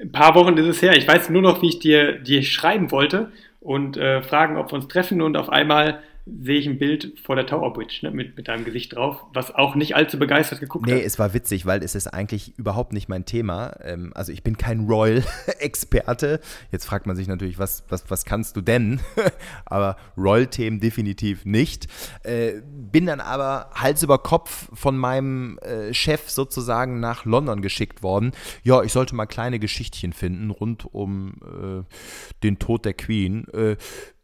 [0.00, 0.96] ein paar Wochen ist es her.
[0.96, 4.74] Ich weiß nur noch, wie ich dir, dir schreiben wollte und äh, fragen, ob wir
[4.74, 8.36] uns treffen und auf einmal sehe ich ein Bild vor der Tower Bridge ne, mit,
[8.36, 10.98] mit deinem Gesicht drauf, was auch nicht allzu begeistert geguckt nee, hat.
[11.00, 13.76] Nee, es war witzig, weil es ist eigentlich überhaupt nicht mein Thema.
[13.82, 16.40] Ähm, also ich bin kein Royal-Experte.
[16.72, 19.00] Jetzt fragt man sich natürlich, was, was, was kannst du denn?
[19.66, 21.88] aber Royal-Themen definitiv nicht.
[22.22, 28.02] Äh, bin dann aber Hals über Kopf von meinem äh, Chef sozusagen nach London geschickt
[28.02, 28.32] worden.
[28.62, 31.96] Ja, ich sollte mal kleine Geschichtchen finden rund um äh,
[32.42, 33.46] den Tod der Queen.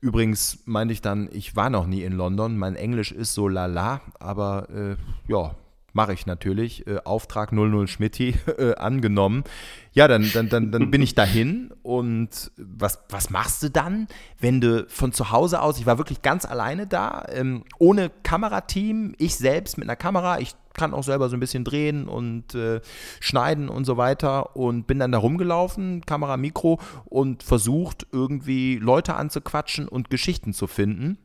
[0.01, 4.01] Übrigens meinte ich dann, ich war noch nie in London, mein Englisch ist so lala,
[4.19, 4.97] aber äh,
[5.31, 5.55] ja,
[5.93, 6.87] mache ich natürlich.
[6.87, 9.45] Äh, Auftrag 00 Schmitti äh, angenommen.
[9.93, 14.07] Ja, dann, dann, dann, dann bin ich dahin und was, was machst du dann,
[14.39, 19.15] wenn du von zu Hause aus, ich war wirklich ganz alleine da, ähm, ohne Kamerateam,
[19.19, 22.81] ich selbst mit einer Kamera, ich kann auch selber so ein bisschen drehen und äh,
[23.21, 29.15] schneiden und so weiter und bin dann da rumgelaufen, Kamera, Mikro und versucht irgendwie Leute
[29.15, 31.19] anzuquatschen und Geschichten zu finden.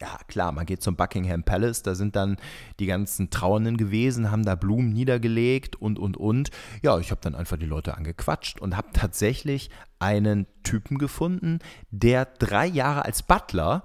[0.00, 2.36] Ja, klar, man geht zum Buckingham Palace, da sind dann
[2.78, 6.50] die ganzen Trauernden gewesen, haben da Blumen niedergelegt und, und, und.
[6.82, 11.58] Ja, ich habe dann einfach die Leute angequatscht und habe tatsächlich einen Typen gefunden,
[11.90, 13.82] der drei Jahre als Butler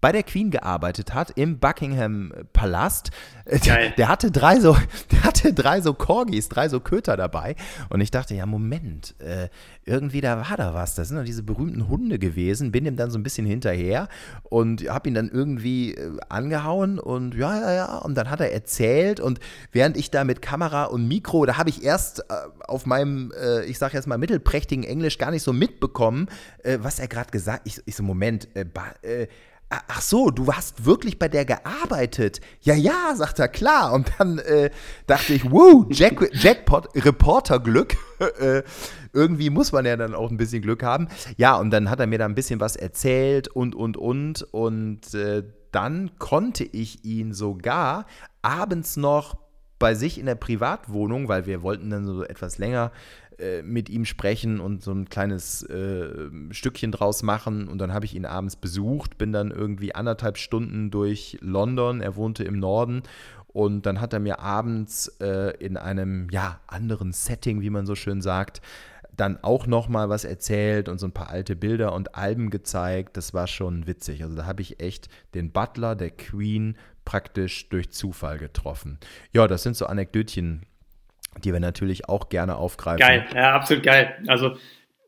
[0.00, 3.10] bei der Queen gearbeitet hat, im Buckingham Palast.
[3.50, 4.76] Der, der, hatte drei so,
[5.10, 7.56] der hatte drei so Corgis, drei so Köter dabei.
[7.88, 9.48] Und ich dachte, ja, Moment, äh,
[9.84, 10.94] irgendwie da war da was.
[10.94, 12.70] Das sind doch diese berühmten Hunde gewesen.
[12.70, 14.08] Bin ihm dann so ein bisschen hinterher
[14.44, 17.98] und habe ihn dann irgendwie äh, angehauen und ja, ja, ja.
[17.98, 19.40] Und dann hat er erzählt und
[19.72, 22.24] während ich da mit Kamera und Mikro, da habe ich erst äh,
[22.68, 23.32] auf meinem,
[23.66, 26.28] ich sage jetzt mal mittelprächtigen Englisch gar nicht so mitbekommen,
[26.62, 27.62] was er gerade gesagt.
[27.64, 29.26] Ich, ich so Moment, äh,
[29.72, 32.40] Ach so, du hast wirklich bei der gearbeitet.
[32.60, 33.92] Ja, ja, sagt er, klar.
[33.92, 34.70] Und dann äh,
[35.06, 37.96] dachte ich, wow, Jack, Jackpot, Reporterglück.
[38.40, 38.64] äh,
[39.12, 41.06] irgendwie muss man ja dann auch ein bisschen Glück haben.
[41.36, 44.42] Ja, und dann hat er mir da ein bisschen was erzählt und, und, und.
[44.52, 48.06] Und äh, dann konnte ich ihn sogar
[48.42, 49.36] abends noch
[49.78, 52.90] bei sich in der Privatwohnung, weil wir wollten dann so etwas länger
[53.40, 57.68] äh, mit ihm sprechen und so ein kleines äh, Stückchen draus machen.
[57.68, 62.00] Und dann habe ich ihn abends besucht, bin dann irgendwie anderthalb Stunden durch London.
[62.00, 63.02] Er wohnte im Norden.
[63.48, 67.94] Und dann hat er mir abends äh, in einem ja, anderen Setting, wie man so
[67.94, 68.60] schön sagt,
[69.16, 73.16] dann auch nochmal was erzählt und so ein paar alte Bilder und Alben gezeigt.
[73.16, 74.22] Das war schon witzig.
[74.22, 78.98] Also da habe ich echt den Butler der Queen praktisch durch Zufall getroffen.
[79.32, 80.64] Ja, das sind so Anekdötchen,
[81.44, 83.00] die wir natürlich auch gerne aufgreifen.
[83.00, 84.16] Geil, ja, absolut geil.
[84.26, 84.50] Also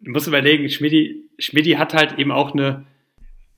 [0.01, 2.85] du musst überlegen, Schmidti, Schmidti hat halt eben auch eine,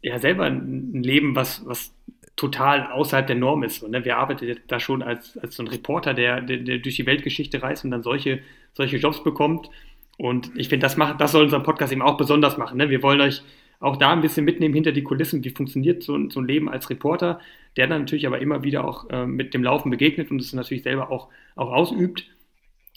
[0.02, 1.94] ja, selber ein Leben, was, was
[2.36, 3.82] total außerhalb der Norm ist.
[3.82, 6.96] Und ne, wer arbeitet da schon als, als so ein Reporter, der, der, der, durch
[6.96, 8.40] die Weltgeschichte reist und dann solche,
[8.72, 9.70] solche Jobs bekommt.
[10.18, 12.78] Und ich finde, das, das soll unser Podcast eben auch besonders machen.
[12.78, 12.90] Ne?
[12.90, 13.42] Wir wollen euch
[13.80, 16.68] auch da ein bisschen mitnehmen hinter die Kulissen, wie funktioniert so, ein, so ein Leben
[16.68, 17.40] als Reporter,
[17.76, 20.82] der dann natürlich aber immer wieder auch äh, mit dem Laufen begegnet und es natürlich
[20.82, 22.26] selber auch, auch ausübt.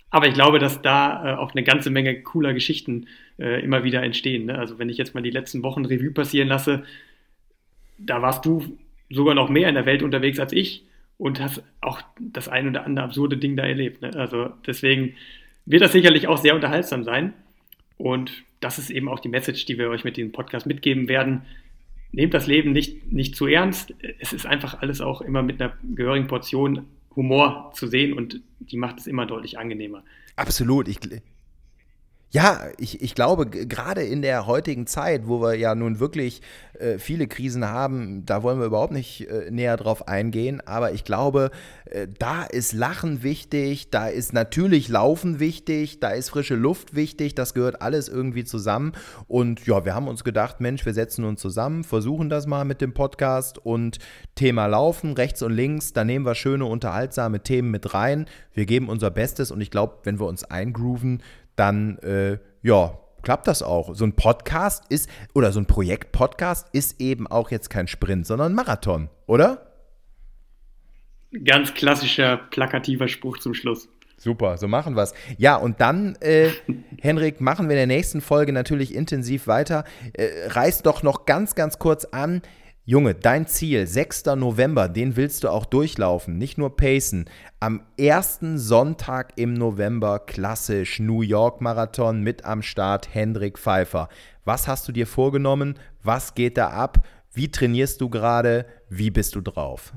[0.10, 3.08] Aber ich glaube, dass da äh, auch eine ganze Menge cooler Geschichten
[3.40, 4.46] äh, immer wieder entstehen.
[4.46, 4.58] Ne?
[4.58, 6.84] Also wenn ich jetzt mal die letzten Wochen Revue passieren lasse,
[7.98, 8.78] da warst du
[9.10, 10.86] sogar noch mehr in der Welt unterwegs als ich
[11.18, 14.02] und hast auch das ein oder andere absurde Ding da erlebt.
[14.02, 14.12] Ne?
[14.16, 15.16] Also deswegen
[15.66, 17.34] wird das sicherlich auch sehr unterhaltsam sein.
[17.98, 21.42] Und das ist eben auch die Message, die wir euch mit diesem Podcast mitgeben werden.
[22.12, 23.94] Nehmt das Leben nicht, nicht zu ernst.
[24.20, 26.86] Es ist einfach alles auch immer mit einer gehörigen Portion
[27.18, 30.04] Humor zu sehen und die macht es immer deutlich angenehmer.
[30.38, 30.88] Absolut.
[30.88, 31.00] Ich,
[32.30, 36.42] ja, ich, ich glaube, gerade in der heutigen Zeit, wo wir ja nun wirklich
[36.78, 41.06] äh, viele Krisen haben, da wollen wir überhaupt nicht äh, näher drauf eingehen, aber ich
[41.06, 41.52] glaube,
[41.86, 47.34] äh, da ist Lachen wichtig, da ist natürlich Laufen wichtig, da ist frische Luft wichtig,
[47.34, 48.92] das gehört alles irgendwie zusammen.
[49.28, 52.82] Und ja, wir haben uns gedacht, Mensch, wir setzen uns zusammen, versuchen das mal mit
[52.82, 54.00] dem Podcast und
[54.36, 58.26] Thema Laufen, rechts und links, da nehmen wir schöne, unterhaltsame Themen mit rein.
[58.54, 61.24] Wir geben unser Bestes und ich glaube, wenn wir uns eingrooven,
[61.58, 63.94] dann äh, ja, klappt das auch.
[63.94, 68.54] So ein Podcast ist, oder so ein Projekt-Podcast ist eben auch jetzt kein Sprint, sondern
[68.54, 69.74] ein Marathon, oder?
[71.44, 73.90] Ganz klassischer, plakativer Spruch zum Schluss.
[74.18, 75.14] Super, so machen wir es.
[75.38, 76.50] Ja, und dann, äh,
[77.02, 79.84] Henrik, machen wir in der nächsten Folge natürlich intensiv weiter.
[80.14, 82.42] Äh, reiß doch noch ganz, ganz kurz an.
[82.90, 84.28] Junge, dein Ziel, 6.
[84.38, 87.26] November, den willst du auch durchlaufen, nicht nur pacen.
[87.60, 94.08] Am ersten Sonntag im November klassisch New York Marathon mit am Start Hendrik Pfeiffer.
[94.46, 95.78] Was hast du dir vorgenommen?
[96.02, 97.06] Was geht da ab?
[97.34, 98.66] Wie trainierst du gerade?
[98.90, 99.92] Wie bist du drauf?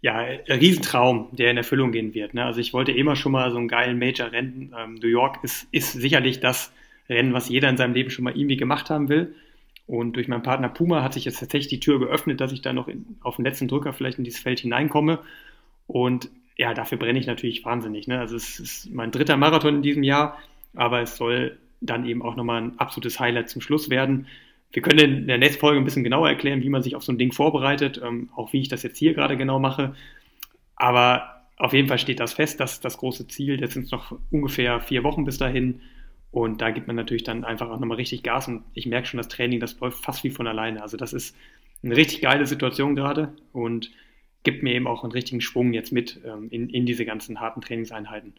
[0.00, 2.34] Ja, Riesentraum, der in Erfüllung gehen wird.
[2.34, 2.44] Ne?
[2.44, 4.74] Also ich wollte immer schon mal so einen geilen Major rennen.
[4.76, 6.72] Ähm, New York ist, ist sicherlich das
[7.08, 9.36] Rennen, was jeder in seinem Leben schon mal irgendwie gemacht haben will.
[9.90, 12.72] Und durch meinen Partner Puma hat sich jetzt tatsächlich die Tür geöffnet, dass ich da
[12.72, 15.18] noch in, auf den letzten Drücker vielleicht in dieses Feld hineinkomme.
[15.88, 18.06] Und ja, dafür brenne ich natürlich wahnsinnig.
[18.06, 18.20] Ne?
[18.20, 20.38] Also es ist mein dritter Marathon in diesem Jahr,
[20.76, 24.28] aber es soll dann eben auch nochmal ein absolutes Highlight zum Schluss werden.
[24.70, 27.10] Wir können in der nächsten Folge ein bisschen genauer erklären, wie man sich auf so
[27.10, 29.96] ein Ding vorbereitet, ähm, auch wie ich das jetzt hier gerade genau mache.
[30.76, 34.16] Aber auf jeden Fall steht das fest, dass das große Ziel, jetzt sind es noch
[34.30, 35.80] ungefähr vier Wochen bis dahin,
[36.32, 39.18] und da gibt man natürlich dann einfach auch nochmal richtig Gas und ich merke schon,
[39.18, 40.82] das Training, das läuft fast wie von alleine.
[40.82, 41.36] Also das ist
[41.82, 43.90] eine richtig geile Situation gerade und
[44.42, 47.60] gibt mir eben auch einen richtigen Schwung jetzt mit ähm, in, in diese ganzen harten
[47.60, 48.34] Trainingseinheiten,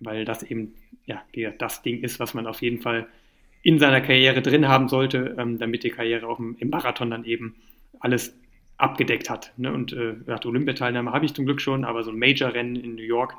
[0.00, 0.74] weil das eben
[1.04, 1.22] ja
[1.58, 3.08] das Ding ist, was man auf jeden Fall
[3.62, 7.24] in seiner Karriere drin haben sollte, ähm, damit die Karriere auch im, im, Marathon dann
[7.24, 7.56] eben
[8.00, 8.36] alles
[8.76, 9.52] abgedeckt hat.
[9.56, 9.72] Ne?
[9.72, 10.14] Und äh,
[10.44, 13.34] Olympiateilnahme habe ich zum Glück schon, aber so ein Major-Rennen in New York,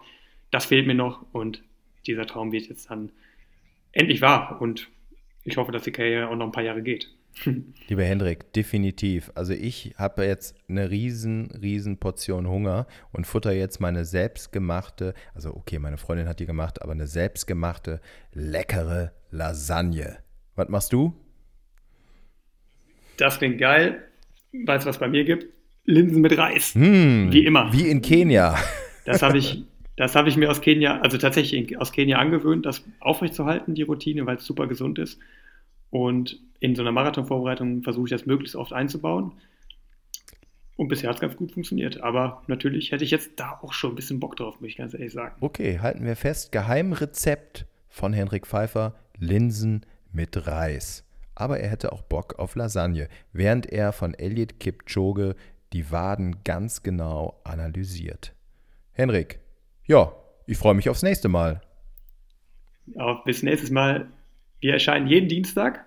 [0.51, 1.63] das fehlt mir noch und
[2.07, 3.11] dieser Traum wird jetzt dann
[3.93, 4.61] endlich wahr.
[4.61, 4.89] Und
[5.43, 7.09] ich hoffe, dass die Karriere auch noch ein paar Jahre geht.
[7.87, 9.31] Lieber Hendrik, definitiv.
[9.35, 15.53] Also ich habe jetzt eine riesen, riesen Portion Hunger und futter jetzt meine selbstgemachte, also
[15.55, 18.01] okay, meine Freundin hat die gemacht, aber eine selbstgemachte,
[18.33, 20.19] leckere Lasagne.
[20.55, 21.13] Was machst du?
[23.17, 24.03] Das klingt geil.
[24.65, 25.47] Weißt du, was bei mir gibt?
[25.85, 26.75] Linsen mit Reis.
[26.75, 27.73] Hm, wie immer.
[27.73, 28.55] Wie in Kenia.
[29.05, 29.63] Das habe ich,
[29.95, 34.25] das habe ich mir aus Kenia, also tatsächlich aus Kenia angewöhnt, das aufrechtzuerhalten, die Routine,
[34.25, 35.19] weil es super gesund ist.
[35.89, 39.33] Und in so einer Marathonvorbereitung versuche ich das möglichst oft einzubauen.
[40.75, 42.01] Und bisher hat es ganz gut funktioniert.
[42.01, 44.93] Aber natürlich hätte ich jetzt da auch schon ein bisschen Bock drauf, muss ich ganz
[44.95, 45.35] ehrlich sagen.
[45.39, 46.51] Okay, halten wir fest.
[46.51, 51.05] Geheimrezept von Henrik Pfeiffer: Linsen mit Reis.
[51.35, 55.35] Aber er hätte auch Bock auf Lasagne, während er von Elliot Kipchoge
[55.73, 58.33] die Waden ganz genau analysiert.
[58.91, 59.39] Henrik,
[59.85, 60.13] ja,
[60.47, 61.61] ich freue mich aufs nächste Mal.
[62.97, 64.07] Auf bis nächstes Mal.
[64.59, 65.85] Wir erscheinen jeden Dienstag,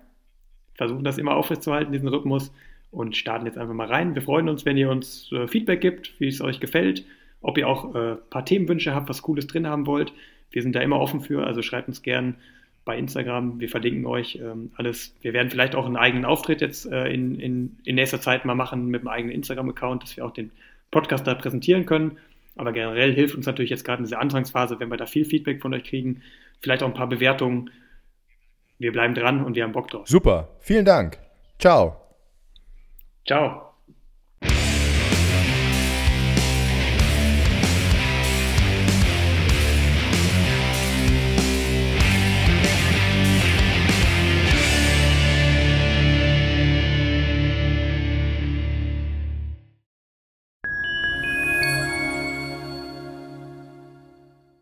[0.74, 2.52] versuchen das immer aufrechtzuerhalten, diesen Rhythmus,
[2.90, 4.14] und starten jetzt einfach mal rein.
[4.14, 7.04] Wir freuen uns, wenn ihr uns äh, Feedback gibt, wie es euch gefällt,
[7.40, 10.12] ob ihr auch ein äh, paar Themenwünsche habt, was Cooles drin haben wollt.
[10.50, 12.36] Wir sind da immer offen für, also schreibt uns gern
[12.84, 13.60] bei Instagram.
[13.60, 15.14] Wir verlinken euch ähm, alles.
[15.20, 18.54] Wir werden vielleicht auch einen eigenen Auftritt jetzt äh, in, in, in nächster Zeit mal
[18.54, 20.52] machen mit einem eigenen Instagram-Account, dass wir auch den
[20.90, 22.18] Podcast da präsentieren können.
[22.56, 25.60] Aber generell hilft uns natürlich jetzt gerade in dieser Anfangsphase, wenn wir da viel Feedback
[25.60, 26.22] von euch kriegen,
[26.60, 27.70] vielleicht auch ein paar Bewertungen.
[28.78, 30.08] Wir bleiben dran und wir haben Bock drauf.
[30.08, 31.18] Super, vielen Dank.
[31.58, 31.96] Ciao.
[33.26, 33.65] Ciao.